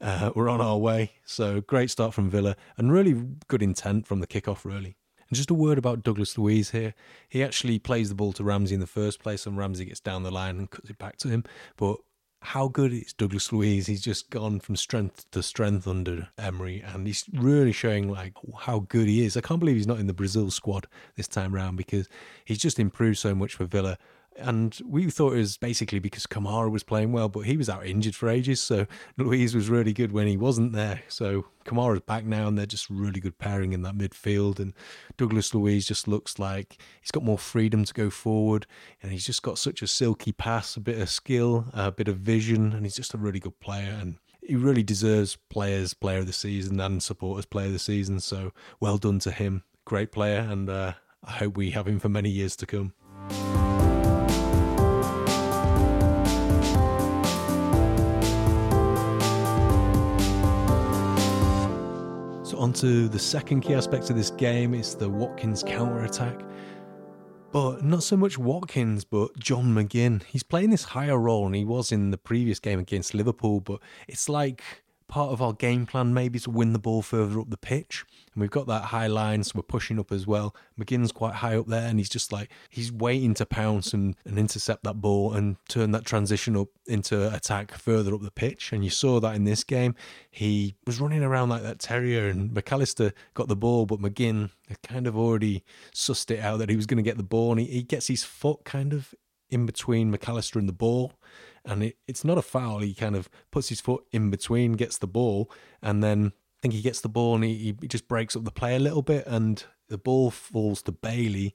Uh, 0.00 0.32
we're 0.34 0.48
on 0.48 0.60
our 0.60 0.78
way. 0.78 1.12
So 1.24 1.60
great 1.60 1.90
start 1.90 2.14
from 2.14 2.30
Villa 2.30 2.56
and 2.76 2.92
really 2.92 3.22
good 3.48 3.62
intent 3.62 4.06
from 4.06 4.20
the 4.20 4.26
kickoff, 4.26 4.64
really. 4.64 4.96
And 5.28 5.36
just 5.36 5.50
a 5.50 5.54
word 5.54 5.78
about 5.78 6.02
Douglas 6.02 6.36
Luiz 6.36 6.70
here. 6.70 6.94
He 7.28 7.44
actually 7.44 7.78
plays 7.78 8.08
the 8.08 8.14
ball 8.14 8.32
to 8.32 8.44
Ramsey 8.44 8.74
in 8.74 8.80
the 8.80 8.86
first 8.86 9.20
place, 9.20 9.46
and 9.46 9.56
Ramsey 9.56 9.84
gets 9.84 10.00
down 10.00 10.22
the 10.22 10.30
line 10.30 10.58
and 10.58 10.70
cuts 10.70 10.90
it 10.90 10.98
back 10.98 11.18
to 11.18 11.28
him. 11.28 11.44
But 11.76 11.98
how 12.42 12.68
good 12.68 12.92
is 12.92 13.12
Douglas 13.12 13.52
Luiz? 13.52 13.86
He's 13.86 14.00
just 14.00 14.30
gone 14.30 14.58
from 14.58 14.74
strength 14.74 15.30
to 15.30 15.42
strength 15.42 15.86
under 15.86 16.28
Emery, 16.38 16.80
and 16.80 17.06
he's 17.06 17.26
really 17.32 17.72
showing 17.72 18.08
like 18.10 18.32
how 18.60 18.80
good 18.80 19.06
he 19.06 19.24
is. 19.24 19.36
I 19.36 19.40
can't 19.42 19.60
believe 19.60 19.76
he's 19.76 19.86
not 19.86 20.00
in 20.00 20.06
the 20.06 20.14
Brazil 20.14 20.50
squad 20.50 20.86
this 21.16 21.28
time 21.28 21.54
round 21.54 21.76
because 21.76 22.08
he's 22.44 22.58
just 22.58 22.78
improved 22.78 23.18
so 23.18 23.34
much 23.34 23.54
for 23.54 23.66
Villa. 23.66 23.98
And 24.36 24.78
we 24.86 25.10
thought 25.10 25.34
it 25.34 25.38
was 25.38 25.56
basically 25.56 25.98
because 25.98 26.26
Kamara 26.26 26.70
was 26.70 26.82
playing 26.82 27.12
well, 27.12 27.28
but 27.28 27.40
he 27.40 27.56
was 27.56 27.68
out 27.68 27.84
injured 27.84 28.14
for 28.14 28.28
ages. 28.28 28.60
So 28.60 28.86
Luiz 29.16 29.54
was 29.54 29.68
really 29.68 29.92
good 29.92 30.12
when 30.12 30.26
he 30.26 30.36
wasn't 30.36 30.72
there. 30.72 31.02
So 31.08 31.46
Kamara's 31.64 32.00
back 32.00 32.24
now, 32.24 32.48
and 32.48 32.56
they're 32.56 32.66
just 32.66 32.88
really 32.88 33.20
good 33.20 33.38
pairing 33.38 33.72
in 33.72 33.82
that 33.82 33.98
midfield. 33.98 34.58
And 34.58 34.72
Douglas 35.16 35.54
Luiz 35.54 35.86
just 35.86 36.08
looks 36.08 36.38
like 36.38 36.80
he's 37.00 37.10
got 37.10 37.24
more 37.24 37.38
freedom 37.38 37.84
to 37.84 37.94
go 37.94 38.08
forward, 38.08 38.66
and 39.02 39.12
he's 39.12 39.26
just 39.26 39.42
got 39.42 39.58
such 39.58 39.82
a 39.82 39.86
silky 39.86 40.32
pass, 40.32 40.76
a 40.76 40.80
bit 40.80 40.98
of 40.98 41.10
skill, 41.10 41.66
a 41.74 41.92
bit 41.92 42.08
of 42.08 42.18
vision, 42.18 42.72
and 42.72 42.86
he's 42.86 42.96
just 42.96 43.14
a 43.14 43.18
really 43.18 43.40
good 43.40 43.58
player. 43.60 43.96
And 44.00 44.16
he 44.42 44.56
really 44.56 44.82
deserves 44.82 45.36
players 45.48 45.94
player 45.94 46.18
of 46.18 46.26
the 46.26 46.32
season 46.32 46.80
and 46.80 47.02
supporters 47.02 47.46
player 47.46 47.66
of 47.66 47.72
the 47.72 47.78
season. 47.78 48.20
So 48.20 48.52
well 48.80 48.98
done 48.98 49.18
to 49.20 49.30
him, 49.30 49.64
great 49.84 50.12
player, 50.12 50.40
and 50.40 50.68
uh, 50.68 50.94
I 51.24 51.32
hope 51.32 51.56
we 51.56 51.70
have 51.70 51.86
him 51.86 51.98
for 51.98 52.08
many 52.08 52.30
years 52.30 52.56
to 52.56 52.66
come. 52.66 52.94
Onto 62.60 63.08
the 63.08 63.18
second 63.18 63.62
key 63.62 63.72
aspect 63.72 64.10
of 64.10 64.16
this 64.16 64.28
game 64.30 64.74
is 64.74 64.94
the 64.94 65.08
Watkins 65.08 65.62
counter 65.62 66.04
attack. 66.04 66.38
But 67.52 67.82
not 67.82 68.02
so 68.02 68.18
much 68.18 68.36
Watkins, 68.36 69.02
but 69.02 69.36
John 69.38 69.74
McGinn. 69.74 70.22
He's 70.24 70.42
playing 70.42 70.68
this 70.68 70.84
higher 70.84 71.18
role 71.18 71.46
and 71.46 71.54
he 71.54 71.64
was 71.64 71.90
in 71.90 72.10
the 72.10 72.18
previous 72.18 72.60
game 72.60 72.78
against 72.78 73.14
Liverpool, 73.14 73.60
but 73.60 73.80
it's 74.08 74.28
like 74.28 74.62
part 75.10 75.32
of 75.32 75.42
our 75.42 75.52
game 75.52 75.86
plan 75.86 76.14
maybe 76.14 76.38
to 76.38 76.50
win 76.50 76.72
the 76.72 76.78
ball 76.78 77.02
further 77.02 77.40
up 77.40 77.50
the 77.50 77.56
pitch. 77.56 78.04
And 78.32 78.40
we've 78.40 78.50
got 78.50 78.68
that 78.68 78.84
high 78.84 79.08
line, 79.08 79.42
so 79.42 79.52
we're 79.56 79.62
pushing 79.62 79.98
up 79.98 80.12
as 80.12 80.24
well. 80.24 80.54
McGinn's 80.78 81.10
quite 81.10 81.34
high 81.34 81.56
up 81.56 81.66
there, 81.66 81.86
and 81.86 81.98
he's 81.98 82.08
just 82.08 82.32
like 82.32 82.50
he's 82.70 82.92
waiting 82.92 83.34
to 83.34 83.44
pounce 83.44 83.92
and, 83.92 84.14
and 84.24 84.38
intercept 84.38 84.84
that 84.84 85.00
ball 85.00 85.34
and 85.34 85.56
turn 85.68 85.90
that 85.90 86.06
transition 86.06 86.56
up 86.56 86.68
into 86.86 87.34
attack 87.34 87.72
further 87.72 88.14
up 88.14 88.22
the 88.22 88.30
pitch. 88.30 88.72
And 88.72 88.84
you 88.84 88.90
saw 88.90 89.18
that 89.20 89.34
in 89.34 89.44
this 89.44 89.64
game. 89.64 89.96
He 90.30 90.76
was 90.86 91.00
running 91.00 91.24
around 91.24 91.48
like 91.48 91.62
that 91.62 91.80
terrier, 91.80 92.28
and 92.28 92.52
Mac 92.52 92.70
Allister 92.70 93.12
got 93.34 93.48
the 93.48 93.56
ball, 93.56 93.86
but 93.86 94.00
McGinn 94.00 94.50
had 94.68 94.80
kind 94.82 95.08
of 95.08 95.18
already 95.18 95.64
sussed 95.92 96.30
it 96.30 96.38
out 96.38 96.58
that 96.58 96.70
he 96.70 96.76
was 96.76 96.86
going 96.86 97.02
to 97.02 97.08
get 97.08 97.16
the 97.16 97.24
ball, 97.24 97.50
and 97.50 97.60
he, 97.60 97.66
he 97.66 97.82
gets 97.82 98.06
his 98.06 98.22
foot 98.22 98.64
kind 98.64 98.92
of 98.92 99.12
in 99.50 99.66
between 99.66 100.12
Mac 100.12 100.28
Allister 100.28 100.60
and 100.60 100.68
the 100.68 100.72
ball 100.72 101.14
and 101.64 101.82
it, 101.82 101.96
it's 102.06 102.24
not 102.24 102.38
a 102.38 102.42
foul. 102.42 102.80
He 102.80 102.94
kind 102.94 103.16
of 103.16 103.28
puts 103.50 103.68
his 103.68 103.80
foot 103.80 104.04
in 104.12 104.30
between, 104.30 104.72
gets 104.72 104.98
the 104.98 105.06
ball, 105.06 105.50
and 105.82 106.02
then 106.02 106.32
I 106.34 106.58
think 106.62 106.74
he 106.74 106.82
gets 106.82 107.00
the 107.00 107.08
ball 107.08 107.34
and 107.34 107.44
he, 107.44 107.74
he 107.80 107.88
just 107.88 108.08
breaks 108.08 108.36
up 108.36 108.44
the 108.44 108.50
play 108.50 108.76
a 108.76 108.80
little 108.80 109.02
bit, 109.02 109.26
and 109.26 109.62
the 109.88 109.98
ball 109.98 110.30
falls 110.30 110.82
to 110.82 110.92
Bailey, 110.92 111.54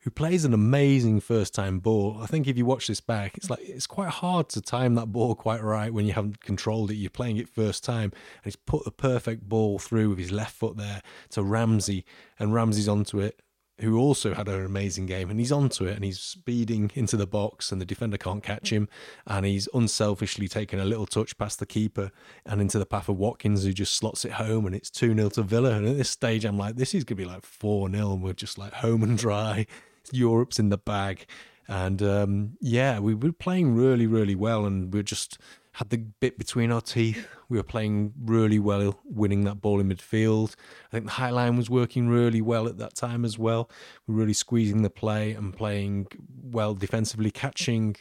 who 0.00 0.10
plays 0.10 0.44
an 0.44 0.54
amazing 0.54 1.20
first 1.20 1.52
time 1.54 1.80
ball. 1.80 2.18
I 2.22 2.26
think 2.26 2.46
if 2.46 2.56
you 2.56 2.64
watch 2.64 2.86
this 2.86 3.00
back, 3.00 3.36
it's 3.36 3.50
like 3.50 3.60
it's 3.62 3.86
quite 3.86 4.10
hard 4.10 4.48
to 4.50 4.60
time 4.60 4.94
that 4.94 5.06
ball 5.06 5.34
quite 5.34 5.62
right 5.62 5.92
when 5.92 6.06
you 6.06 6.12
haven't 6.12 6.40
controlled 6.40 6.90
it. 6.90 6.94
You're 6.94 7.10
playing 7.10 7.38
it 7.38 7.48
first 7.48 7.82
time, 7.82 8.12
and 8.12 8.44
he's 8.44 8.56
put 8.56 8.84
the 8.84 8.92
perfect 8.92 9.48
ball 9.48 9.78
through 9.78 10.10
with 10.10 10.18
his 10.18 10.30
left 10.30 10.54
foot 10.54 10.76
there 10.76 11.02
to 11.30 11.42
Ramsey, 11.42 12.04
and 12.38 12.54
Ramsey's 12.54 12.88
onto 12.88 13.18
it 13.20 13.42
who 13.80 13.98
also 13.98 14.34
had 14.34 14.48
an 14.48 14.64
amazing 14.64 15.06
game, 15.06 15.30
and 15.30 15.38
he's 15.38 15.52
onto 15.52 15.84
it 15.84 15.94
and 15.94 16.04
he's 16.04 16.20
speeding 16.20 16.90
into 16.94 17.16
the 17.16 17.26
box, 17.26 17.70
and 17.70 17.80
the 17.80 17.84
defender 17.84 18.16
can't 18.16 18.42
catch 18.42 18.70
him, 18.72 18.88
and 19.26 19.44
he's 19.44 19.68
unselfishly 19.74 20.48
taken 20.48 20.80
a 20.80 20.84
little 20.84 21.06
touch 21.06 21.36
past 21.36 21.58
the 21.58 21.66
keeper 21.66 22.10
and 22.44 22.60
into 22.60 22.78
the 22.78 22.86
path 22.86 23.08
of 23.08 23.16
Watkins, 23.16 23.64
who 23.64 23.72
just 23.72 23.94
slots 23.94 24.24
it 24.24 24.32
home, 24.32 24.66
and 24.66 24.74
it's 24.74 24.90
2 24.90 25.14
0 25.14 25.28
to 25.30 25.42
Villa. 25.42 25.72
And 25.72 25.86
at 25.86 25.96
this 25.96 26.10
stage, 26.10 26.44
I'm 26.44 26.58
like, 26.58 26.76
this 26.76 26.94
is 26.94 27.04
going 27.04 27.18
to 27.18 27.22
be 27.22 27.28
like 27.28 27.44
4 27.44 27.90
0, 27.90 28.12
and 28.12 28.22
we're 28.22 28.32
just 28.32 28.58
like 28.58 28.72
home 28.72 29.02
and 29.02 29.18
dry. 29.18 29.66
Europe's 30.12 30.58
in 30.58 30.68
the 30.68 30.78
bag. 30.78 31.26
And 31.68 32.00
um, 32.02 32.56
yeah, 32.60 33.00
we 33.00 33.14
were 33.14 33.32
playing 33.32 33.74
really, 33.74 34.06
really 34.06 34.34
well, 34.34 34.66
and 34.66 34.92
we're 34.92 35.02
just 35.02 35.38
had 35.76 35.90
the 35.90 35.98
bit 35.98 36.38
between 36.38 36.72
our 36.72 36.80
teeth. 36.80 37.28
We 37.50 37.58
were 37.58 37.62
playing 37.62 38.14
really 38.24 38.58
well, 38.58 38.98
winning 39.04 39.44
that 39.44 39.60
ball 39.60 39.78
in 39.78 39.90
midfield. 39.90 40.54
I 40.90 40.92
think 40.92 41.04
the 41.04 41.12
high 41.12 41.28
line 41.28 41.58
was 41.58 41.68
working 41.68 42.08
really 42.08 42.40
well 42.40 42.66
at 42.66 42.78
that 42.78 42.94
time 42.94 43.26
as 43.26 43.38
well. 43.38 43.70
We 44.06 44.14
were 44.14 44.20
really 44.20 44.32
squeezing 44.32 44.80
the 44.80 44.88
play 44.88 45.32
and 45.32 45.54
playing 45.54 46.06
well 46.42 46.74
defensively, 46.74 47.30
catching 47.30 47.96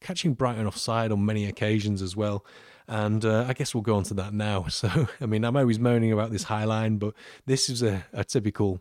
catching 0.00 0.34
Brighton 0.34 0.68
offside 0.68 1.10
on 1.10 1.26
many 1.26 1.46
occasions 1.46 2.02
as 2.02 2.14
well. 2.14 2.46
And 2.86 3.24
uh, 3.24 3.46
I 3.48 3.52
guess 3.52 3.74
we'll 3.74 3.82
go 3.82 3.96
on 3.96 4.04
to 4.04 4.14
that 4.14 4.32
now. 4.32 4.66
So, 4.70 5.08
I 5.20 5.26
mean, 5.26 5.44
I'm 5.44 5.56
always 5.56 5.80
moaning 5.80 6.12
about 6.12 6.30
this 6.30 6.44
high 6.44 6.66
line, 6.66 6.98
but 6.98 7.14
this 7.46 7.68
is 7.68 7.82
a, 7.82 8.06
a 8.12 8.22
typical 8.22 8.80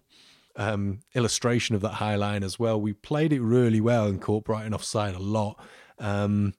um, 0.56 1.00
illustration 1.16 1.74
of 1.74 1.82
that 1.82 1.94
high 1.94 2.18
line 2.18 2.44
as 2.44 2.60
well. 2.60 2.80
We 2.80 2.94
played 2.94 3.34
it 3.34 3.42
really 3.42 3.82
well 3.82 4.06
and 4.06 4.22
caught 4.22 4.44
Brighton 4.44 4.76
offside 4.76 5.16
a 5.16 5.20
lot. 5.20 5.60
Um, 5.98 6.54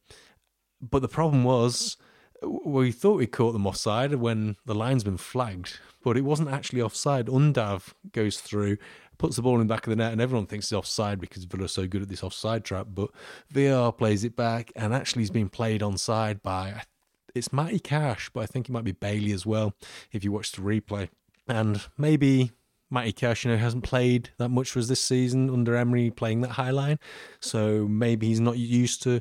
but 0.80 1.02
the 1.02 1.08
problem 1.08 1.44
was, 1.44 1.96
we 2.42 2.92
thought 2.92 3.18
we 3.18 3.26
caught 3.26 3.52
them 3.52 3.66
offside 3.66 4.14
when 4.14 4.56
the 4.64 4.74
linesman 4.74 5.16
flagged, 5.16 5.80
but 6.04 6.16
it 6.16 6.22
wasn't 6.24 6.50
actually 6.50 6.80
offside. 6.80 7.26
Undav 7.26 7.94
goes 8.12 8.40
through, 8.40 8.76
puts 9.18 9.36
the 9.36 9.42
ball 9.42 9.60
in 9.60 9.66
the 9.66 9.74
back 9.74 9.86
of 9.86 9.90
the 9.90 9.96
net, 9.96 10.12
and 10.12 10.20
everyone 10.20 10.46
thinks 10.46 10.66
it's 10.66 10.72
offside 10.72 11.20
because 11.20 11.44
Villa's 11.44 11.72
so 11.72 11.86
good 11.86 12.02
at 12.02 12.08
this 12.08 12.22
offside 12.22 12.64
trap. 12.64 12.88
But 12.94 13.10
VAR 13.50 13.92
plays 13.92 14.24
it 14.24 14.36
back, 14.36 14.70
and 14.76 14.94
actually 14.94 15.22
he's 15.22 15.30
been 15.30 15.48
played 15.48 15.80
onside 15.80 16.42
by 16.42 16.82
it's 17.34 17.52
Matty 17.52 17.78
Cash, 17.78 18.30
but 18.32 18.40
I 18.40 18.46
think 18.46 18.68
it 18.68 18.72
might 18.72 18.84
be 18.84 18.92
Bailey 18.92 19.32
as 19.32 19.44
well 19.44 19.74
if 20.12 20.24
you 20.24 20.32
watch 20.32 20.52
the 20.52 20.62
replay. 20.62 21.08
And 21.46 21.82
maybe 21.96 22.52
Matty 22.90 23.12
Cash, 23.12 23.44
you 23.44 23.50
know, 23.50 23.56
hasn't 23.56 23.84
played 23.84 24.30
that 24.38 24.48
much 24.48 24.74
was 24.74 24.88
this 24.88 25.00
season 25.00 25.50
under 25.50 25.76
Emery 25.76 26.10
playing 26.10 26.40
that 26.42 26.52
high 26.52 26.70
line, 26.70 26.98
so 27.40 27.86
maybe 27.88 28.28
he's 28.28 28.40
not 28.40 28.58
used 28.58 29.02
to 29.02 29.20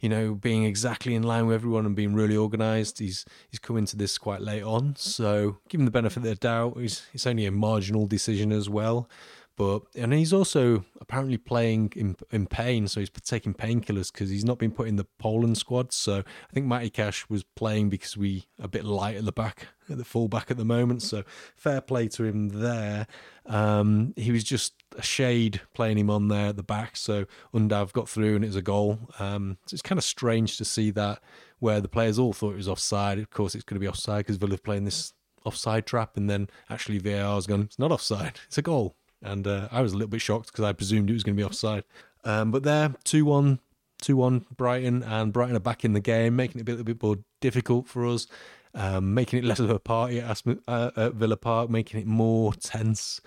you 0.00 0.08
know, 0.08 0.34
being 0.34 0.64
exactly 0.64 1.14
in 1.14 1.22
line 1.22 1.46
with 1.46 1.56
everyone 1.56 1.84
and 1.86 1.96
being 1.96 2.14
really 2.14 2.36
organised. 2.36 2.98
He's 2.98 3.24
he's 3.50 3.58
come 3.58 3.76
into 3.76 3.96
this 3.96 4.16
quite 4.18 4.40
late 4.40 4.62
on, 4.62 4.94
so 4.96 5.58
give 5.68 5.80
him 5.80 5.84
the 5.86 5.90
benefit 5.90 6.18
of 6.18 6.22
the 6.22 6.34
doubt. 6.34 6.78
He's, 6.78 7.02
it's 7.12 7.26
only 7.26 7.46
a 7.46 7.50
marginal 7.50 8.06
decision 8.06 8.52
as 8.52 8.68
well. 8.68 9.08
But 9.58 9.82
and 9.96 10.12
he's 10.12 10.32
also 10.32 10.84
apparently 11.00 11.36
playing 11.36 11.92
in 11.96 12.14
in 12.30 12.46
pain, 12.46 12.86
so 12.86 13.00
he's 13.00 13.10
taking 13.10 13.54
painkillers 13.54 14.12
because 14.12 14.30
he's 14.30 14.44
not 14.44 14.56
been 14.56 14.70
put 14.70 14.86
in 14.86 14.94
the 14.94 15.06
Poland 15.18 15.58
squad. 15.58 15.92
So 15.92 16.20
I 16.20 16.52
think 16.54 16.66
Matty 16.66 16.90
Cash 16.90 17.28
was 17.28 17.42
playing 17.42 17.90
because 17.90 18.16
we 18.16 18.46
a 18.60 18.68
bit 18.68 18.84
light 18.84 19.16
at 19.16 19.24
the 19.24 19.32
back, 19.32 19.66
at 19.90 19.98
the 19.98 20.04
full 20.04 20.28
back 20.28 20.52
at 20.52 20.58
the 20.58 20.64
moment. 20.64 21.02
So 21.02 21.24
fair 21.56 21.80
play 21.80 22.06
to 22.06 22.22
him 22.22 22.50
there. 22.50 23.08
Um, 23.46 24.14
he 24.14 24.30
was 24.30 24.44
just 24.44 24.74
a 24.96 25.02
shade 25.02 25.60
playing 25.74 25.98
him 25.98 26.08
on 26.08 26.28
there 26.28 26.50
at 26.50 26.56
the 26.56 26.62
back. 26.62 26.96
So 26.96 27.26
Undav 27.52 27.92
got 27.92 28.08
through 28.08 28.36
and 28.36 28.44
it 28.44 28.48
was 28.48 28.56
a 28.56 28.62
goal. 28.62 29.00
Um, 29.18 29.58
so 29.66 29.74
it's 29.74 29.82
kind 29.82 29.98
of 29.98 30.04
strange 30.04 30.56
to 30.58 30.64
see 30.64 30.92
that 30.92 31.20
where 31.58 31.80
the 31.80 31.88
players 31.88 32.16
all 32.16 32.32
thought 32.32 32.52
it 32.52 32.58
was 32.58 32.68
offside. 32.68 33.18
Of 33.18 33.30
course, 33.30 33.56
it's 33.56 33.64
going 33.64 33.74
to 33.74 33.84
be 33.84 33.88
offside 33.88 34.18
because 34.18 34.36
Villa 34.36 34.56
playing 34.56 34.84
this 34.84 35.14
offside 35.44 35.84
trap, 35.84 36.16
and 36.16 36.30
then 36.30 36.48
actually 36.70 36.98
VAR's 36.98 37.48
gone. 37.48 37.62
It's 37.62 37.78
not 37.78 37.90
offside. 37.90 38.38
It's 38.46 38.58
a 38.58 38.62
goal 38.62 38.94
and 39.22 39.46
uh, 39.46 39.68
I 39.70 39.80
was 39.80 39.92
a 39.92 39.96
little 39.96 40.10
bit 40.10 40.20
shocked 40.20 40.46
because 40.46 40.64
I 40.64 40.72
presumed 40.72 41.10
it 41.10 41.14
was 41.14 41.22
going 41.22 41.36
to 41.36 41.40
be 41.40 41.44
offside. 41.44 41.84
Um, 42.24 42.50
but 42.50 42.62
there, 42.62 42.94
2 43.04 43.24
1, 43.24 43.58
2 44.02 44.16
1 44.16 44.46
Brighton, 44.56 45.02
and 45.02 45.32
Brighton 45.32 45.56
are 45.56 45.60
back 45.60 45.84
in 45.84 45.92
the 45.92 46.00
game, 46.00 46.36
making 46.36 46.60
it 46.60 46.68
a, 46.68 46.70
little 46.70 46.84
bit 46.84 47.02
more 47.02 47.16
difficult 47.40 47.86
for 47.86 48.06
us, 48.06 48.26
um, 48.74 49.14
making 49.14 49.40
it 49.40 49.44
less 49.44 49.60
of 49.60 49.70
a 49.70 49.78
party 49.78 50.20
at, 50.20 50.42
uh, 50.66 50.90
at 50.96 51.14
Villa 51.14 51.36
Park, 51.36 51.70
making 51.70 52.00
it 52.00 52.06
more 52.06 52.52
tense. 52.54 53.20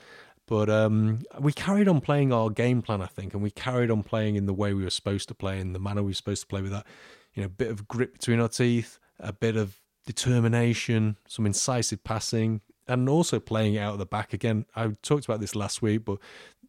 But 0.47 0.69
um, 0.69 1.21
we 1.39 1.53
carried 1.53 1.87
on 1.87 2.01
playing 2.01 2.33
our 2.33 2.49
game 2.49 2.81
plan, 2.81 3.01
I 3.01 3.05
think, 3.05 3.33
and 3.33 3.41
we 3.41 3.51
carried 3.51 3.89
on 3.89 4.03
playing 4.03 4.35
in 4.35 4.47
the 4.47 4.53
way 4.53 4.73
we 4.73 4.83
were 4.83 4.89
supposed 4.89 5.27
to 5.29 5.33
play, 5.33 5.59
in 5.59 5.73
the 5.73 5.79
manner 5.79 6.03
we 6.03 6.09
were 6.09 6.15
supposed 6.15 6.41
to 6.41 6.47
play 6.47 6.61
with 6.61 6.71
that, 6.71 6.85
you 7.33 7.41
know, 7.41 7.47
bit 7.47 7.71
of 7.71 7.87
grip 7.87 8.13
between 8.13 8.39
our 8.39 8.49
teeth, 8.49 8.99
a 9.19 9.31
bit 9.31 9.55
of 9.55 9.79
determination, 10.05 11.17
some 11.27 11.45
incisive 11.45 12.03
passing, 12.03 12.59
and 12.87 13.07
also 13.07 13.39
playing 13.39 13.75
it 13.75 13.79
out 13.79 13.93
of 13.93 13.99
the 13.99 14.05
back 14.05 14.33
again. 14.33 14.65
I 14.75 14.89
talked 15.01 15.25
about 15.25 15.39
this 15.39 15.55
last 15.55 15.81
week, 15.81 16.05
but 16.05 16.17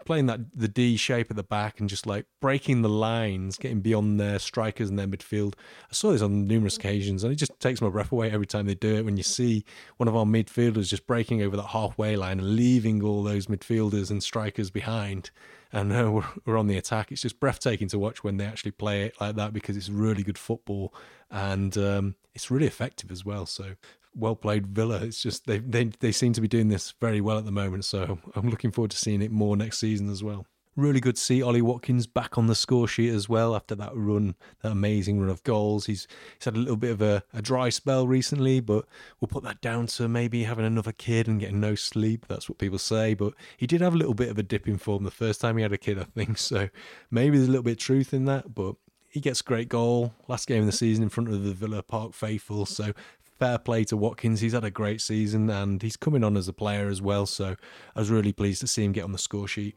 playing 0.05 0.27
that 0.27 0.41
the 0.55 0.69
D 0.69 0.97
shape 0.97 1.31
at 1.31 1.37
the 1.37 1.43
back 1.43 1.81
and 1.81 1.89
just 1.89 2.07
like 2.07 2.27
breaking 2.41 2.83
the 2.83 2.89
lines, 2.89 3.57
getting 3.57 3.81
beyond 3.81 4.19
their 4.19 4.39
strikers 4.39 4.91
and 4.91 4.99
their 4.99 5.07
midfield. 5.07 5.55
I 5.91 5.95
saw 5.95 6.13
this 6.13 6.23
on 6.23 6.47
numerous 6.47 6.77
occasions, 6.77 7.25
and 7.25 7.33
it 7.33 7.37
just 7.37 7.59
takes 7.61 7.81
my 7.81 7.89
breath 7.89 8.13
away 8.13 8.31
every 8.31 8.47
time 8.47 8.67
they 8.67 8.75
do 8.75 8.97
it. 8.97 9.05
When 9.05 9.17
you 9.17 9.23
see 9.23 9.65
one 9.97 10.09
of 10.09 10.17
our 10.17 10.25
midfielders 10.25 10.89
just 10.89 11.07
breaking 11.07 11.43
over 11.43 11.57
that 11.57 11.69
halfway 11.69 12.17
line 12.17 12.39
and 12.39 12.57
leaving 12.57 13.03
all 13.03 13.23
those 13.23 13.47
midfielders 13.47 14.11
and 14.11 14.23
strikers 14.23 14.71
behind, 14.71 15.31
and 15.73 15.93
uh, 15.93 16.11
we're, 16.11 16.25
we're 16.45 16.59
on 16.59 16.67
the 16.67 16.77
attack. 16.77 17.11
It's 17.13 17.23
just 17.23 17.41
breathtaking 17.41 17.89
to 17.89 17.99
watch 17.99 18.23
when 18.23 18.37
they 18.37 18.45
actually 18.45 18.73
play 18.73 19.05
it 19.05 19.21
like 19.21 19.37
that 19.37 19.53
because 19.53 19.77
it's 19.77 19.89
really 19.89 20.23
good 20.23 20.39
football 20.39 20.93
and 21.31 21.77
um, 21.79 22.15
it's 22.35 22.51
really 22.51 22.67
effective 22.67 23.11
as 23.11 23.25
well. 23.25 23.47
So 23.47 23.77
well 24.15 24.37
played 24.37 24.67
Villa. 24.67 25.01
It's 25.03 25.23
just 25.23 25.47
they, 25.47 25.59
they 25.59 25.85
they 25.85 26.13
seem 26.13 26.33
to 26.35 26.41
be 26.41 26.49
doing 26.49 26.69
this 26.69 26.95
very 27.01 27.21
well 27.21 27.39
at 27.39 27.45
the 27.45 27.53
moment. 27.53 27.85
So 27.85 28.19
I'm 28.35 28.49
looking 28.49 28.71
forward 28.71 28.91
to 28.93 28.97
seeing 28.97 29.23
it 29.23 29.31
more 29.31 29.57
next 29.57 29.79
season 29.79 30.11
as 30.11 30.23
well. 30.23 30.47
Really 30.75 31.01
good 31.01 31.17
to 31.17 31.21
see 31.21 31.43
Ollie 31.43 31.61
Watkins 31.61 32.07
back 32.07 32.39
on 32.39 32.47
the 32.47 32.55
score 32.55 32.89
sheet 32.89 33.11
as 33.11 33.29
well 33.29 33.55
after 33.55 33.75
that 33.75 33.95
run, 33.95 34.37
that 34.63 34.73
amazing 34.73 35.21
run 35.21 35.29
of 35.29 35.43
goals. 35.43 35.85
He's 35.85 36.09
he's 36.39 36.47
had 36.47 36.57
a 36.57 36.59
little 36.59 36.79
bit 36.79 36.93
of 36.93 37.03
a, 37.03 37.23
a 37.35 37.43
dry 37.43 37.69
spell 37.69 38.07
recently, 38.07 38.61
but 38.61 38.87
we'll 39.21 39.29
put 39.29 39.43
that 39.45 39.61
down 39.61 39.87
to 39.89 40.09
maybe 40.09 40.45
having 40.45 40.65
another 40.65 40.93
kid 40.93 41.29
and 41.29 41.39
getting 41.39 41.61
no 41.61 41.75
sleep. 41.75 42.25
That's 42.27 42.49
what 42.49 42.57
people 42.57 42.79
say. 42.79 43.13
But 43.13 43.35
he 43.59 43.67
did 43.67 43.83
have 43.83 43.93
a 43.93 43.99
little 43.99 44.15
bit 44.15 44.31
of 44.31 44.39
a 44.39 44.43
dip 44.43 44.67
in 44.67 44.79
form 44.79 45.05
the 45.05 45.11
first 45.11 45.43
time 45.43 45.59
he 45.59 45.63
had 45.63 45.75
a 45.75 45.79
kid, 45.79 45.99
I 45.99 46.05
think. 46.05 46.39
So 46.39 46.71
maybe 47.11 47.37
there's 47.37 47.49
a 47.49 47.53
little 47.53 47.65
bit 47.65 47.73
of 47.73 47.79
truth 47.79 48.15
in 48.15 48.25
that. 48.25 48.55
But 48.55 48.77
he 49.11 49.21
gets 49.21 49.43
great 49.43 49.69
goal 49.69 50.15
last 50.27 50.49
game 50.49 50.61
of 50.61 50.67
the 50.67 50.73
season 50.73 51.03
in 51.03 51.11
front 51.11 51.29
of 51.29 51.45
the 51.45 51.53
Villa 51.53 51.83
Park 51.83 52.15
faithful. 52.15 52.65
So 52.65 52.95
fair 53.43 53.59
play 53.59 53.83
to 53.83 53.97
Watkins. 53.97 54.41
He's 54.41 54.53
had 54.53 54.63
a 54.63 54.71
great 54.71 55.01
season 55.01 55.51
and 55.51 55.83
he's 55.83 55.97
coming 55.97 56.23
on 56.23 56.37
as 56.37 56.47
a 56.47 56.53
player 56.53 56.87
as 56.87 57.03
well. 57.03 57.27
So 57.27 57.57
I 57.97 57.99
was 57.99 58.09
really 58.09 58.33
pleased 58.33 58.61
to 58.61 58.69
see 58.69 58.85
him 58.85 58.93
get 58.93 59.03
on 59.03 59.11
the 59.11 59.19
score 59.19 59.49
sheet. 59.49 59.75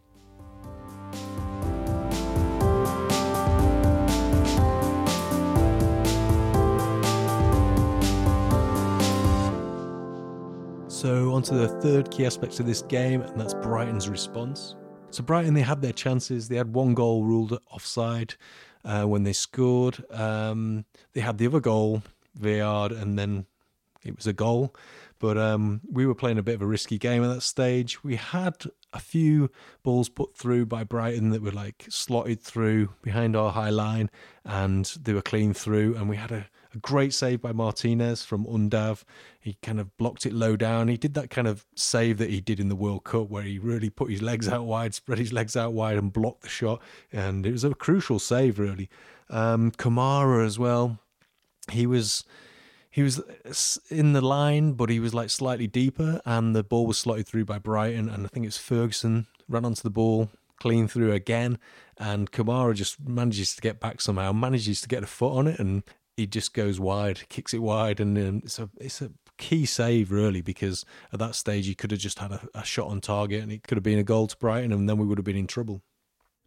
So, 10.87 11.33
on 11.33 11.41
to 11.43 11.55
the 11.55 11.67
third 11.81 12.11
key 12.11 12.27
aspect 12.27 12.59
of 12.59 12.67
this 12.67 12.83
game, 12.83 13.21
and 13.21 13.39
that's 13.39 13.53
Brighton's 13.55 14.07
response. 14.09 14.75
So, 15.09 15.23
Brighton, 15.23 15.55
they 15.55 15.61
had 15.61 15.81
their 15.81 15.91
chances. 15.91 16.47
They 16.47 16.55
had 16.55 16.73
one 16.73 16.93
goal 16.93 17.23
ruled 17.23 17.59
offside 17.71 18.35
uh, 18.83 19.05
when 19.05 19.23
they 19.23 19.33
scored. 19.33 20.03
Um, 20.11 20.85
they 21.13 21.21
had 21.21 21.37
the 21.37 21.47
other 21.47 21.59
goal, 21.59 22.01
VAR, 22.35 22.91
and 22.91 23.19
then 23.19 23.45
it 24.05 24.15
was 24.15 24.27
a 24.27 24.33
goal. 24.33 24.73
But 25.19 25.37
um, 25.37 25.81
we 25.89 26.05
were 26.05 26.15
playing 26.15 26.37
a 26.37 26.43
bit 26.43 26.55
of 26.55 26.61
a 26.61 26.67
risky 26.67 26.97
game 26.97 27.23
at 27.23 27.33
that 27.33 27.41
stage. 27.41 28.03
We 28.03 28.15
had 28.15 28.65
a 28.93 28.99
few 28.99 29.49
balls 29.83 30.09
put 30.09 30.35
through 30.35 30.65
by 30.65 30.83
Brighton 30.83 31.29
that 31.29 31.41
were 31.41 31.51
like 31.51 31.85
slotted 31.89 32.41
through 32.41 32.89
behind 33.01 33.35
our 33.35 33.51
high 33.51 33.69
line 33.69 34.09
and 34.43 34.85
they 35.01 35.13
were 35.13 35.21
clean 35.21 35.53
through. 35.53 35.95
And 35.95 36.09
we 36.09 36.17
had 36.17 36.31
a, 36.31 36.47
a 36.73 36.77
great 36.79 37.13
save 37.13 37.41
by 37.41 37.53
Martinez 37.53 38.23
from 38.23 38.45
Undav. 38.45 39.03
He 39.39 39.57
kind 39.61 39.79
of 39.79 39.95
blocked 39.97 40.25
it 40.25 40.33
low 40.33 40.57
down. 40.57 40.89
He 40.89 40.97
did 40.97 41.13
that 41.13 41.29
kind 41.29 41.47
of 41.47 41.65
save 41.75 42.17
that 42.17 42.29
he 42.29 42.41
did 42.41 42.59
in 42.59 42.67
the 42.67 42.75
World 42.75 43.05
Cup 43.05 43.29
where 43.29 43.43
he 43.43 43.57
really 43.57 43.89
put 43.89 44.11
his 44.11 44.21
legs 44.21 44.49
out 44.49 44.65
wide, 44.65 44.93
spread 44.93 45.19
his 45.19 45.31
legs 45.31 45.55
out 45.55 45.71
wide 45.73 45.97
and 45.97 46.11
blocked 46.11 46.41
the 46.41 46.49
shot. 46.49 46.81
And 47.11 47.45
it 47.45 47.51
was 47.53 47.63
a 47.63 47.73
crucial 47.73 48.19
save, 48.19 48.59
really. 48.59 48.89
Um, 49.29 49.71
Kamara 49.71 50.45
as 50.45 50.59
well. 50.59 50.99
He 51.71 51.87
was 51.87 52.25
he 52.95 53.03
was 53.03 53.21
in 53.89 54.13
the 54.13 54.21
line, 54.21 54.71
but 54.71 54.89
he 54.89 55.01
was 55.01 55.13
like 55.13 55.29
slightly 55.29 55.67
deeper, 55.67 56.21
and 56.25 56.55
the 56.55 56.63
ball 56.63 56.87
was 56.87 56.97
slotted 56.97 57.27
through 57.27 57.43
by 57.43 57.59
Brighton, 57.59 58.07
and 58.07 58.25
I 58.25 58.29
think 58.29 58.45
it's 58.45 58.57
Ferguson 58.57 59.27
ran 59.49 59.65
onto 59.65 59.81
the 59.81 59.89
ball, 59.89 60.29
clean 60.61 60.87
through 60.87 61.11
again, 61.11 61.59
and 61.97 62.31
Kamara 62.31 62.73
just 62.73 63.05
manages 63.05 63.53
to 63.53 63.61
get 63.61 63.81
back 63.81 63.99
somehow, 63.99 64.31
manages 64.31 64.79
to 64.79 64.87
get 64.87 65.03
a 65.03 65.07
foot 65.07 65.33
on 65.33 65.45
it, 65.45 65.59
and 65.59 65.83
he 66.15 66.25
just 66.25 66.53
goes 66.53 66.79
wide, 66.79 67.27
kicks 67.27 67.53
it 67.53 67.61
wide, 67.61 67.99
and 67.99 68.17
um, 68.17 68.41
it's 68.45 68.59
a 68.59 68.69
it's 68.79 69.01
a 69.01 69.11
key 69.37 69.65
save 69.65 70.09
really 70.09 70.39
because 70.39 70.85
at 71.11 71.19
that 71.19 71.35
stage 71.35 71.67
he 71.67 71.75
could 71.75 71.91
have 71.91 71.99
just 71.99 72.19
had 72.19 72.31
a, 72.31 72.47
a 72.53 72.63
shot 72.63 72.87
on 72.87 73.01
target, 73.01 73.43
and 73.43 73.51
it 73.51 73.63
could 73.63 73.75
have 73.75 73.83
been 73.83 73.99
a 73.99 74.03
goal 74.03 74.27
to 74.27 74.37
Brighton, 74.37 74.71
and 74.71 74.87
then 74.87 74.97
we 74.97 75.05
would 75.05 75.17
have 75.17 75.25
been 75.25 75.35
in 75.35 75.47
trouble. 75.47 75.81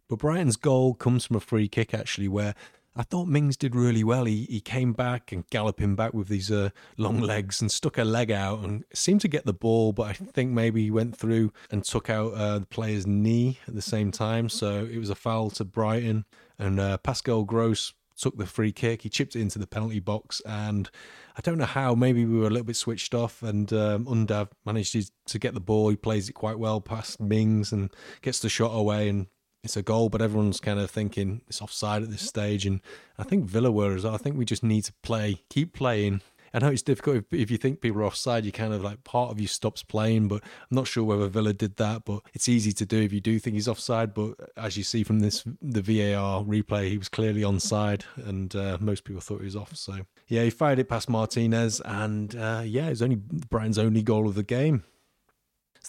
But 0.07 0.17
Brighton's 0.17 0.57
goal 0.57 0.95
comes 0.95 1.25
from 1.25 1.35
a 1.35 1.39
free 1.39 1.67
kick, 1.67 1.93
actually, 1.93 2.27
where 2.27 2.55
I 2.99 3.03
thought 3.03 3.29
Mings 3.29 3.55
did 3.55 3.77
really 3.77 4.03
well. 4.03 4.25
He 4.25 4.45
he 4.49 4.59
came 4.59 4.91
back 4.91 5.31
and 5.31 5.49
galloping 5.49 5.95
back 5.95 6.13
with 6.13 6.27
these 6.27 6.51
uh, 6.51 6.71
long 6.97 7.21
legs 7.21 7.61
and 7.61 7.71
stuck 7.71 7.97
a 7.97 8.03
leg 8.03 8.29
out 8.29 8.59
and 8.59 8.83
seemed 8.93 9.21
to 9.21 9.29
get 9.29 9.45
the 9.45 9.53
ball, 9.53 9.93
but 9.93 10.07
I 10.07 10.11
think 10.11 10.51
maybe 10.51 10.83
he 10.83 10.91
went 10.91 11.15
through 11.15 11.53
and 11.71 11.85
took 11.85 12.09
out 12.09 12.33
uh, 12.33 12.59
the 12.59 12.65
player's 12.65 13.07
knee 13.07 13.57
at 13.69 13.73
the 13.73 13.81
same 13.81 14.11
time. 14.11 14.49
So 14.49 14.83
it 14.83 14.97
was 14.97 15.09
a 15.09 15.15
foul 15.15 15.49
to 15.51 15.63
Brighton. 15.63 16.25
And 16.57 16.77
uh, 16.77 16.97
Pascal 16.97 17.45
Gross 17.45 17.93
took 18.17 18.37
the 18.37 18.45
free 18.45 18.73
kick. 18.73 19.03
He 19.03 19.09
chipped 19.09 19.33
it 19.33 19.39
into 19.39 19.59
the 19.59 19.67
penalty 19.67 20.01
box, 20.01 20.41
and 20.45 20.89
I 21.37 21.41
don't 21.41 21.57
know 21.57 21.63
how. 21.63 21.95
Maybe 21.95 22.25
we 22.25 22.37
were 22.37 22.47
a 22.47 22.49
little 22.49 22.65
bit 22.65 22.75
switched 22.75 23.15
off, 23.15 23.41
and 23.41 23.71
um, 23.71 24.07
Undav 24.07 24.49
managed 24.65 25.09
to 25.27 25.39
get 25.39 25.53
the 25.53 25.61
ball. 25.61 25.87
He 25.87 25.95
plays 25.95 26.27
it 26.27 26.33
quite 26.33 26.59
well 26.59 26.81
past 26.81 27.21
Mings 27.21 27.71
and 27.71 27.91
gets 28.21 28.39
the 28.39 28.49
shot 28.49 28.71
away, 28.73 29.07
and 29.07 29.27
it's 29.63 29.77
a 29.77 29.81
goal, 29.81 30.09
but 30.09 30.21
everyone's 30.21 30.59
kind 30.59 30.79
of 30.79 30.89
thinking 30.89 31.41
it's 31.47 31.61
offside 31.61 32.03
at 32.03 32.09
this 32.09 32.27
stage. 32.27 32.65
And 32.65 32.81
I 33.17 33.23
think 33.23 33.45
Villa 33.45 33.71
were 33.71 33.95
as 33.95 34.03
well. 34.03 34.13
I 34.13 34.17
think 34.17 34.37
we 34.37 34.45
just 34.45 34.63
need 34.63 34.85
to 34.85 34.93
play, 35.03 35.41
keep 35.49 35.73
playing. 35.73 36.21
I 36.53 36.59
know 36.59 36.69
it's 36.69 36.81
difficult 36.81 37.17
if, 37.17 37.33
if, 37.33 37.51
you 37.51 37.57
think 37.57 37.79
people 37.79 38.01
are 38.01 38.05
offside, 38.05 38.43
you 38.43 38.51
kind 38.51 38.73
of 38.73 38.81
like 38.81 39.03
part 39.03 39.31
of 39.31 39.39
you 39.39 39.47
stops 39.47 39.83
playing. 39.83 40.27
But 40.27 40.43
I'm 40.43 40.75
not 40.75 40.87
sure 40.87 41.03
whether 41.03 41.27
Villa 41.27 41.53
did 41.53 41.77
that, 41.77 42.05
but 42.05 42.21
it's 42.33 42.49
easy 42.49 42.71
to 42.73 42.85
do 42.85 42.99
if 43.01 43.13
you 43.13 43.21
do 43.21 43.39
think 43.39 43.53
he's 43.53 43.67
offside. 43.67 44.13
But 44.13 44.35
as 44.57 44.77
you 44.77 44.83
see 44.83 45.03
from 45.03 45.19
this, 45.19 45.43
the 45.61 45.81
VAR 45.81 46.43
replay, 46.43 46.89
he 46.89 46.97
was 46.97 47.09
clearly 47.09 47.41
onside, 47.41 48.03
and 48.15 48.55
uh, 48.55 48.77
most 48.79 49.03
people 49.03 49.21
thought 49.21 49.39
he 49.39 49.45
was 49.45 49.55
off. 49.55 49.75
So 49.75 49.99
yeah, 50.27 50.43
he 50.43 50.49
fired 50.49 50.79
it 50.79 50.89
past 50.89 51.09
Martinez, 51.09 51.81
and 51.85 52.35
uh, 52.35 52.63
yeah, 52.65 52.87
it's 52.87 53.01
only 53.01 53.17
Brighton's 53.17 53.77
only 53.77 54.01
goal 54.01 54.27
of 54.27 54.35
the 54.35 54.43
game. 54.43 54.83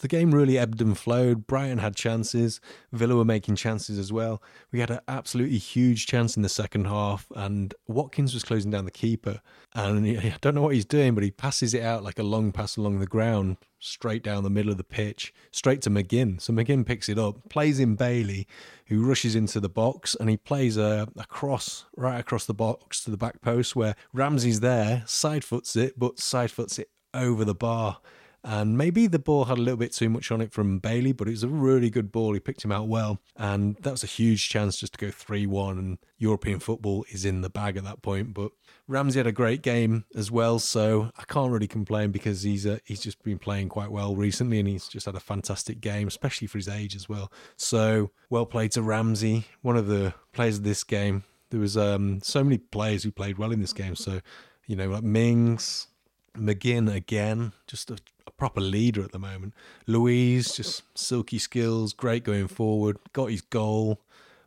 The 0.00 0.08
game 0.08 0.34
really 0.34 0.58
ebbed 0.58 0.80
and 0.80 0.96
flowed. 0.96 1.46
Brighton 1.46 1.78
had 1.78 1.94
chances. 1.94 2.58
Villa 2.90 3.16
were 3.16 3.24
making 3.24 3.56
chances 3.56 3.98
as 3.98 4.10
well. 4.10 4.42
We 4.72 4.80
had 4.80 4.90
an 4.90 5.00
absolutely 5.08 5.58
huge 5.58 6.06
chance 6.06 6.36
in 6.36 6.42
the 6.42 6.48
second 6.48 6.86
half, 6.86 7.30
and 7.36 7.74
Watkins 7.86 8.32
was 8.32 8.42
closing 8.42 8.70
down 8.70 8.86
the 8.86 8.90
keeper. 8.90 9.42
And 9.74 10.18
I 10.18 10.36
don't 10.40 10.54
know 10.54 10.62
what 10.62 10.74
he's 10.74 10.86
doing, 10.86 11.14
but 11.14 11.22
he 11.22 11.30
passes 11.30 11.74
it 11.74 11.82
out 11.82 12.02
like 12.02 12.18
a 12.18 12.22
long 12.22 12.50
pass 12.50 12.78
along 12.78 12.98
the 12.98 13.06
ground, 13.06 13.58
straight 13.78 14.22
down 14.22 14.42
the 14.42 14.48
middle 14.48 14.70
of 14.70 14.78
the 14.78 14.84
pitch, 14.84 15.34
straight 15.52 15.82
to 15.82 15.90
McGinn. 15.90 16.40
So 16.40 16.54
McGinn 16.54 16.86
picks 16.86 17.10
it 17.10 17.18
up, 17.18 17.50
plays 17.50 17.78
in 17.78 17.94
Bailey, 17.94 18.46
who 18.86 19.04
rushes 19.04 19.36
into 19.36 19.60
the 19.60 19.68
box, 19.68 20.16
and 20.18 20.30
he 20.30 20.38
plays 20.38 20.78
a, 20.78 21.08
a 21.18 21.26
cross 21.26 21.84
right 21.94 22.18
across 22.18 22.46
the 22.46 22.54
box 22.54 23.04
to 23.04 23.10
the 23.10 23.18
back 23.18 23.42
post 23.42 23.76
where 23.76 23.96
Ramsey's 24.14 24.60
there, 24.60 25.02
side 25.06 25.44
foots 25.44 25.76
it, 25.76 25.98
but 25.98 26.18
side 26.18 26.50
foots 26.50 26.78
it 26.78 26.88
over 27.12 27.44
the 27.44 27.54
bar. 27.54 27.98
And 28.42 28.78
maybe 28.78 29.06
the 29.06 29.18
ball 29.18 29.44
had 29.44 29.58
a 29.58 29.60
little 29.60 29.76
bit 29.76 29.92
too 29.92 30.08
much 30.08 30.30
on 30.30 30.40
it 30.40 30.52
from 30.52 30.78
Bailey, 30.78 31.12
but 31.12 31.28
it 31.28 31.32
was 31.32 31.42
a 31.42 31.48
really 31.48 31.90
good 31.90 32.10
ball. 32.10 32.32
He 32.32 32.40
picked 32.40 32.64
him 32.64 32.72
out 32.72 32.88
well. 32.88 33.18
And 33.36 33.76
that 33.76 33.90
was 33.90 34.02
a 34.02 34.06
huge 34.06 34.48
chance 34.48 34.78
just 34.78 34.94
to 34.94 34.98
go 34.98 35.10
3 35.10 35.46
1. 35.46 35.78
And 35.78 35.98
European 36.16 36.58
football 36.58 37.04
is 37.10 37.24
in 37.24 37.42
the 37.42 37.50
bag 37.50 37.76
at 37.76 37.84
that 37.84 38.00
point. 38.00 38.32
But 38.32 38.52
Ramsey 38.88 39.18
had 39.18 39.26
a 39.26 39.32
great 39.32 39.62
game 39.62 40.04
as 40.14 40.30
well. 40.30 40.58
So 40.58 41.10
I 41.18 41.24
can't 41.24 41.52
really 41.52 41.68
complain 41.68 42.12
because 42.12 42.42
he's 42.42 42.66
uh, 42.66 42.78
he's 42.84 43.00
just 43.00 43.22
been 43.22 43.38
playing 43.38 43.68
quite 43.68 43.90
well 43.90 44.16
recently 44.16 44.58
and 44.58 44.68
he's 44.68 44.88
just 44.88 45.06
had 45.06 45.14
a 45.14 45.20
fantastic 45.20 45.80
game, 45.80 46.08
especially 46.08 46.46
for 46.46 46.58
his 46.58 46.68
age 46.68 46.96
as 46.96 47.08
well. 47.08 47.30
So 47.56 48.10
well 48.30 48.46
played 48.46 48.72
to 48.72 48.82
Ramsey, 48.82 49.44
one 49.60 49.76
of 49.76 49.86
the 49.86 50.14
players 50.32 50.58
of 50.58 50.64
this 50.64 50.82
game. 50.82 51.24
There 51.50 51.60
was 51.60 51.76
um, 51.76 52.20
so 52.22 52.42
many 52.42 52.58
players 52.58 53.02
who 53.02 53.10
played 53.10 53.36
well 53.36 53.52
in 53.52 53.60
this 53.60 53.72
game. 53.72 53.96
So, 53.96 54.20
you 54.66 54.76
know, 54.76 54.88
like 54.88 55.02
Mings, 55.02 55.88
McGinn 56.36 56.92
again, 56.92 57.52
just 57.66 57.90
a 57.90 57.98
proper 58.36 58.60
leader 58.60 59.02
at 59.02 59.12
the 59.12 59.18
moment. 59.18 59.54
Luiz, 59.86 60.54
just 60.54 60.82
silky 60.96 61.38
skills, 61.38 61.92
great 61.92 62.24
going 62.24 62.48
forward, 62.48 62.98
got 63.12 63.30
his 63.30 63.42
goal. 63.42 64.00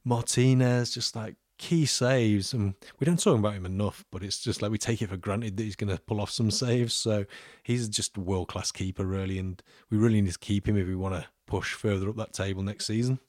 Martinez, 0.06 0.94
just 0.94 1.16
like 1.16 1.36
key 1.58 1.86
saves. 1.86 2.54
And 2.54 2.76
we 3.00 3.06
don't 3.06 3.22
talk 3.22 3.40
about 3.40 3.54
him 3.54 3.66
enough, 3.66 4.04
but 4.12 4.24
it's 4.24 4.40
just 4.40 4.62
like 4.62 4.72
we 4.72 4.78
take 4.78 5.02
it 5.02 5.10
for 5.10 5.18
granted 5.18 5.58
that 5.58 5.64
he's 5.64 5.76
going 5.76 5.96
to 5.96 6.02
pull 6.02 6.20
off 6.20 6.30
some 6.30 6.52
saves. 6.52 6.94
So 6.94 7.26
he's 7.64 7.88
just 7.88 8.18
a 8.18 8.22
world 8.22 8.50
class 8.50 8.72
keeper, 8.72 9.06
really. 9.06 9.40
And 9.40 9.62
we 9.90 9.98
really 9.98 10.22
need 10.22 10.34
to 10.34 10.40
keep 10.40 10.68
him 10.68 10.78
if 10.78 10.88
we 10.88 10.96
want 10.96 11.16
to 11.16 11.26
push 11.46 11.74
further 11.74 12.10
up 12.10 12.18
that 12.18 12.34
table 12.34 12.64
next 12.64 12.86
season. 12.86 13.20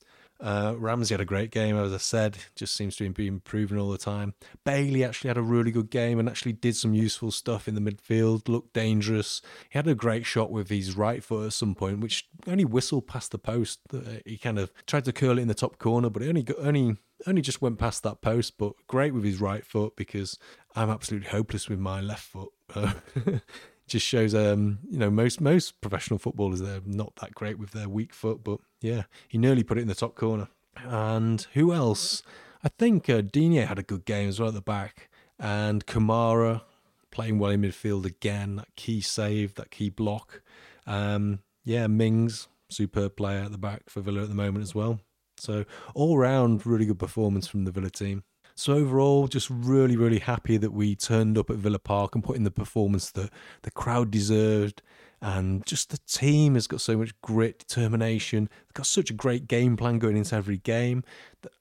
Uh, 0.44 0.74
Ramsey 0.76 1.14
had 1.14 1.22
a 1.22 1.24
great 1.24 1.50
game, 1.50 1.74
as 1.78 1.90
I 1.94 1.96
said, 1.96 2.36
just 2.54 2.76
seems 2.76 2.96
to 2.96 3.08
be 3.08 3.26
improving 3.26 3.78
all 3.78 3.90
the 3.90 3.96
time. 3.96 4.34
Bailey 4.62 5.02
actually 5.02 5.28
had 5.28 5.38
a 5.38 5.42
really 5.42 5.70
good 5.70 5.88
game 5.88 6.18
and 6.18 6.28
actually 6.28 6.52
did 6.52 6.76
some 6.76 6.92
useful 6.92 7.30
stuff 7.30 7.66
in 7.66 7.74
the 7.74 7.80
midfield, 7.80 8.46
looked 8.46 8.74
dangerous. 8.74 9.40
He 9.70 9.78
had 9.78 9.88
a 9.88 9.94
great 9.94 10.26
shot 10.26 10.50
with 10.50 10.68
his 10.68 10.98
right 10.98 11.24
foot 11.24 11.46
at 11.46 11.54
some 11.54 11.74
point, 11.74 12.00
which 12.00 12.28
only 12.46 12.66
whistled 12.66 13.06
past 13.06 13.30
the 13.30 13.38
post. 13.38 13.80
Uh, 13.90 14.00
he 14.26 14.36
kind 14.36 14.58
of 14.58 14.70
tried 14.86 15.06
to 15.06 15.14
curl 15.14 15.38
it 15.38 15.42
in 15.42 15.48
the 15.48 15.54
top 15.54 15.78
corner, 15.78 16.10
but 16.10 16.22
it 16.22 16.28
only 16.28 16.42
got, 16.42 16.58
only 16.58 16.98
only 17.26 17.40
just 17.40 17.62
went 17.62 17.78
past 17.78 18.02
that 18.02 18.20
post. 18.20 18.58
But 18.58 18.74
great 18.86 19.14
with 19.14 19.24
his 19.24 19.40
right 19.40 19.64
foot 19.64 19.96
because 19.96 20.38
I'm 20.76 20.90
absolutely 20.90 21.30
hopeless 21.30 21.70
with 21.70 21.78
my 21.78 22.02
left 22.02 22.22
foot. 22.22 22.50
just 23.86 24.06
shows 24.06 24.34
um 24.34 24.78
you 24.88 24.98
know 24.98 25.10
most 25.10 25.42
most 25.42 25.78
professional 25.82 26.18
footballers 26.18 26.60
they're 26.60 26.80
not 26.86 27.14
that 27.16 27.34
great 27.34 27.58
with 27.58 27.72
their 27.72 27.86
weak 27.86 28.14
foot 28.14 28.42
but 28.42 28.58
yeah 28.84 29.04
he 29.26 29.38
nearly 29.38 29.64
put 29.64 29.78
it 29.78 29.80
in 29.80 29.88
the 29.88 29.94
top 29.94 30.14
corner. 30.14 30.48
And 30.76 31.46
who 31.54 31.72
else? 31.72 32.22
I 32.62 32.68
think 32.68 33.08
uh, 33.08 33.22
Digne 33.22 33.64
had 33.64 33.78
a 33.78 33.82
good 33.82 34.04
game 34.04 34.28
as 34.28 34.38
well 34.38 34.48
at 34.48 34.54
the 34.54 34.60
back. 34.60 35.08
And 35.38 35.86
kamara 35.86 36.62
playing 37.10 37.38
well 37.38 37.50
in 37.50 37.62
midfield 37.62 38.04
again 38.04 38.56
that 38.56 38.74
key 38.76 39.00
save 39.00 39.54
that 39.54 39.70
key 39.70 39.88
block. 39.88 40.42
Um 40.86 41.40
yeah 41.64 41.86
mings 41.86 42.48
superb 42.68 43.16
player 43.16 43.44
at 43.44 43.52
the 43.52 43.58
back 43.58 43.88
for 43.88 44.00
villa 44.00 44.22
at 44.22 44.28
the 44.28 44.34
moment 44.34 44.62
as 44.62 44.74
well. 44.74 45.00
So 45.38 45.64
all 45.94 46.18
round 46.18 46.66
really 46.66 46.86
good 46.86 46.98
performance 46.98 47.46
from 47.46 47.64
the 47.64 47.70
villa 47.70 47.90
team. 47.90 48.22
So 48.56 48.74
overall, 48.74 49.26
just 49.26 49.50
really, 49.50 49.96
really 49.96 50.20
happy 50.20 50.56
that 50.58 50.72
we 50.72 50.94
turned 50.94 51.36
up 51.36 51.50
at 51.50 51.56
Villa 51.56 51.80
Park 51.80 52.14
and 52.14 52.22
put 52.22 52.36
in 52.36 52.44
the 52.44 52.52
performance 52.52 53.10
that 53.10 53.30
the 53.62 53.70
crowd 53.72 54.12
deserved. 54.12 54.80
And 55.24 55.64
just 55.64 55.88
the 55.88 55.96
team 56.06 56.52
has 56.52 56.66
got 56.66 56.82
so 56.82 56.98
much 56.98 57.18
grit, 57.22 57.58
determination. 57.58 58.44
They've 58.44 58.74
got 58.74 58.84
such 58.84 59.08
a 59.08 59.14
great 59.14 59.48
game 59.48 59.74
plan 59.74 59.98
going 59.98 60.18
into 60.18 60.36
every 60.36 60.58
game. 60.58 61.02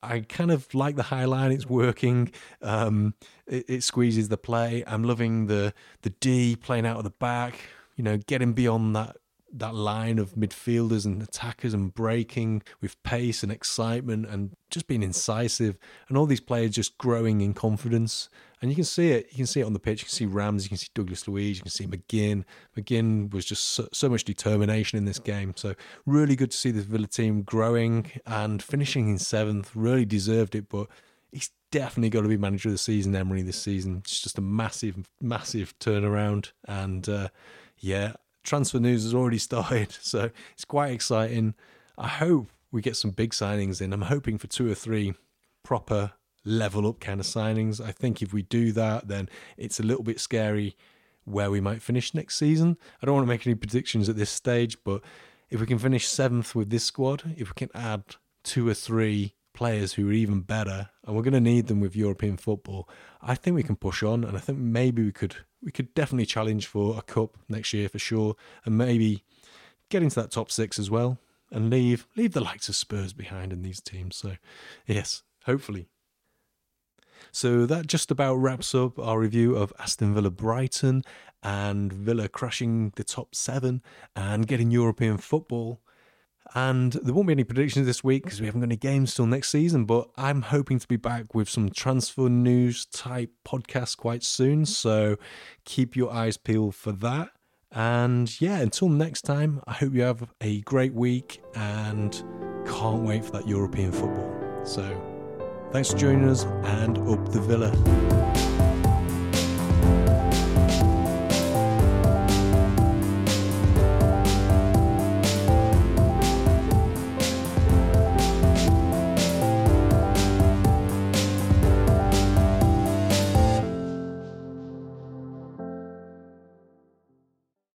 I 0.02 0.19
kind 0.19 0.52
of 0.52 0.73
like 0.76 0.97
the 0.97 1.04
high 1.04 1.23
line; 1.23 1.54
it's 1.54 1.65
working. 1.65 2.34
Um, 2.62 3.13
it, 3.47 3.63
it 3.69 3.84
squeezes 3.84 4.28
the 4.28 4.36
play. 4.36 4.84
I'm 4.86 5.06
loving 5.06 5.47
the 5.47 5.73
the 6.02 6.10
D 6.10 6.58
playing 6.58 6.86
out 6.86 6.97
of 6.97 7.06
the 7.06 7.12
back. 7.12 7.56
You 7.95 8.04
know, 8.04 8.17
getting 8.17 8.52
beyond 8.52 8.97
that 8.97 9.15
that 9.54 9.76
line 9.76 10.18
of 10.18 10.34
midfielders 10.34 11.06
and 11.06 11.22
attackers 11.22 11.74
and 11.74 11.94
breaking 11.94 12.63
with 12.82 13.02
pace 13.04 13.44
and 13.44 13.52
excitement 13.52 14.26
and 14.26 14.56
just 14.72 14.88
being 14.88 15.04
incisive 15.04 15.78
and 16.10 16.18
all 16.18 16.26
these 16.26 16.39
players 16.39 16.72
just 16.72 16.98
growing 16.98 17.42
in 17.42 17.54
confidence. 17.54 18.30
And 18.62 18.72
you 18.72 18.76
can 18.76 18.84
see 18.84 19.12
it 19.12 19.28
you 19.30 19.38
can 19.38 19.46
see 19.46 19.62
it 19.62 19.66
on 19.66 19.74
the 19.74 19.80
pitch. 19.80 20.02
You 20.02 20.06
can 20.06 20.13
see 20.13 20.26
Rams 20.26 20.63
you 20.63 20.70
can 20.70 20.78
see 20.78 20.88
Douglas 20.96 21.28
Luiz 21.28 21.58
you 21.58 21.63
can 21.63 21.72
see 21.72 21.86
McGinn. 21.86 22.44
McGinn 22.76 23.32
was 23.32 23.46
just 23.46 23.66
so, 23.66 23.88
so 23.94 24.10
much 24.10 24.24
determination 24.24 24.98
in 24.98 25.06
this 25.06 25.20
game. 25.20 25.54
So 25.56 25.76
really 26.06 26.36
good 26.36 26.52
to 26.52 26.58
see 26.58 26.72
this 26.72 26.86
Villa 26.86 27.08
team 27.08 27.44
growing 27.44 28.12
and 28.26 28.62
finishing 28.62 29.08
in 29.08 29.20
seventh. 29.20 29.72
Really 29.76 30.06
deserved 30.06 30.56
it 30.56 30.68
but 30.68 30.88
he's 31.32 31.52
definitely 31.72 32.10
got 32.10 32.22
to 32.22 32.28
be 32.28 32.38
manager 32.38 32.70
of 32.70 32.74
the 32.74 32.80
season 32.80 33.16
Emery 33.16 33.44
this 33.44 33.62
season. 33.62 33.98
It's 33.98 34.20
just 34.20 34.39
a 34.39 34.42
massive 34.42 34.98
massive 35.22 35.78
turnaround. 35.78 36.52
And 36.68 37.08
uh, 37.08 37.28
yeah 37.78 38.13
transfer 38.43 38.79
news 38.79 39.03
has 39.03 39.13
already 39.13 39.38
started, 39.49 39.91
so 39.91 40.29
it's 40.53 40.65
quite 40.65 40.91
exciting. 40.91 41.56
I 41.97 42.08
hope 42.08 42.47
we 42.71 42.82
get 42.82 42.95
some 42.95 43.12
big 43.12 43.32
signings 43.32 43.82
in. 43.82 43.93
I'm 43.93 44.01
hoping 44.01 44.38
for 44.38 44.47
two 44.47 44.69
or 44.69 44.75
three 44.75 45.13
proper 45.63 46.13
level 46.45 46.88
up 46.88 46.99
kind 46.99 47.19
of 47.19 47.25
signings. 47.25 47.79
I 47.84 47.91
think 47.91 48.21
if 48.21 48.34
we 48.34 48.41
do 48.41 48.71
that, 48.73 49.08
then 49.08 49.29
it's 49.58 49.79
a 49.79 49.84
little 49.84 50.03
bit 50.03 50.19
scary 50.19 50.75
where 51.25 51.49
we 51.49 51.62
might 51.62 51.82
finish 51.82 52.13
next 52.13 52.36
season. 52.36 52.77
I 53.01 53.06
don't 53.06 53.15
want 53.15 53.25
to 53.25 53.29
make 53.29 53.47
any 53.47 53.56
predictions 53.56 54.10
at 54.10 54.17
this 54.17 54.29
stage, 54.29 54.77
but 54.84 55.01
if 55.49 55.62
we 55.62 55.67
can 55.67 55.79
finish 55.79 56.08
seventh 56.08 56.56
with 56.56 56.69
this 56.69 56.84
squad, 56.84 57.36
if 57.38 57.49
we 57.49 57.53
can 57.56 57.69
add 57.73 58.03
two 58.43 58.67
or 58.67 58.73
three 58.73 59.36
players 59.54 59.94
who 59.94 60.10
are 60.10 60.13
even 60.13 60.42
better, 60.42 60.89
and 61.06 61.16
we're 61.16 61.24
going 61.24 61.34
to 61.34 61.39
need 61.39 61.68
them 61.68 61.80
with 61.80 61.96
European 61.96 62.38
football, 62.38 62.89
I 63.22 63.36
think 63.36 63.56
we 63.56 63.63
can 63.63 63.76
push 63.76 64.04
on, 64.04 64.24
and 64.24 64.36
I 64.36 64.39
think 64.39 64.58
maybe 64.58 65.04
we 65.04 65.12
could 65.12 65.36
we 65.62 65.72
could 65.72 65.94
definitely 65.94 66.26
challenge 66.26 66.68
for 66.68 66.98
a 66.98 67.02
cup 67.02 67.38
next 67.48 67.74
year 67.74 67.88
for 67.88 68.00
sure, 68.00 68.36
and 68.66 68.78
maybe 68.78 69.24
get 69.89 70.04
into 70.04 70.20
that 70.20 70.32
top 70.32 70.52
six 70.52 70.78
as 70.78 70.89
well, 70.92 71.20
and 71.52 71.70
leave 71.70 72.08
leave 72.18 72.34
the 72.34 72.42
likes 72.42 72.68
of 72.70 72.76
Spurs 72.76 73.13
behind 73.13 73.54
in 73.54 73.62
these 73.62 73.82
teams. 73.82 74.16
So, 74.16 74.36
yes, 74.86 75.24
hopefully. 75.46 75.88
So 77.32 77.66
that 77.66 77.88
just 77.88 78.12
about 78.12 78.36
wraps 78.36 78.76
up 78.76 79.00
our 79.00 79.20
review 79.20 79.56
of 79.56 79.74
Aston 79.80 80.13
Villa 80.13 80.30
Brighton 80.30 81.04
and 81.42 81.92
Villa 81.92 82.28
crashing 82.28 82.92
the 82.96 83.04
top 83.04 83.34
seven 83.34 83.82
and 84.16 84.48
getting 84.48 84.72
European 84.72 85.18
football. 85.18 85.82
And 86.56 86.93
there 86.93 87.13
won't 87.13 87.27
be 87.27 87.34
any 87.34 87.43
predictions 87.43 87.86
this 87.86 88.03
week 88.03 88.23
because 88.23 88.39
we 88.39 88.45
haven't 88.45 88.62
got 88.62 88.67
any 88.67 88.77
games 88.77 89.15
till 89.15 89.25
next 89.25 89.49
season. 89.49 89.86
But 89.86 90.10
I'm 90.17 90.41
hoping 90.41 90.79
to 90.79 90.88
be 90.88 90.97
back 90.97 91.34
with 91.34 91.49
some 91.49 91.69
transfer 91.69 92.29
news 92.29 92.86
type 92.86 93.32
podcast 93.45 93.97
quite 93.97 94.23
soon. 94.23 94.65
So 94.65 95.17
keep 95.65 95.95
your 95.95 96.12
eyes 96.12 96.38
peeled 96.38 96.75
for 96.75 96.91
that. 96.91 97.29
And 97.71 98.39
yeah, 98.39 98.60
until 98.60 98.89
next 98.89 99.23
time, 99.23 99.62
I 99.65 99.73
hope 99.73 99.93
you 99.93 100.03
have 100.03 100.29
a 100.41 100.62
great 100.62 100.93
week 100.93 101.41
and 101.56 102.13
can't 102.67 103.01
wait 103.01 103.25
for 103.25 103.32
that 103.32 103.47
European 103.47 103.91
football. 103.91 104.32
So, 104.63 104.95
thanks 105.71 105.91
for 105.91 105.97
joining 105.97 106.29
us 106.29 106.43
and 106.43 106.97
up 107.10 107.32
the 107.32 107.41
villa. 107.41 108.73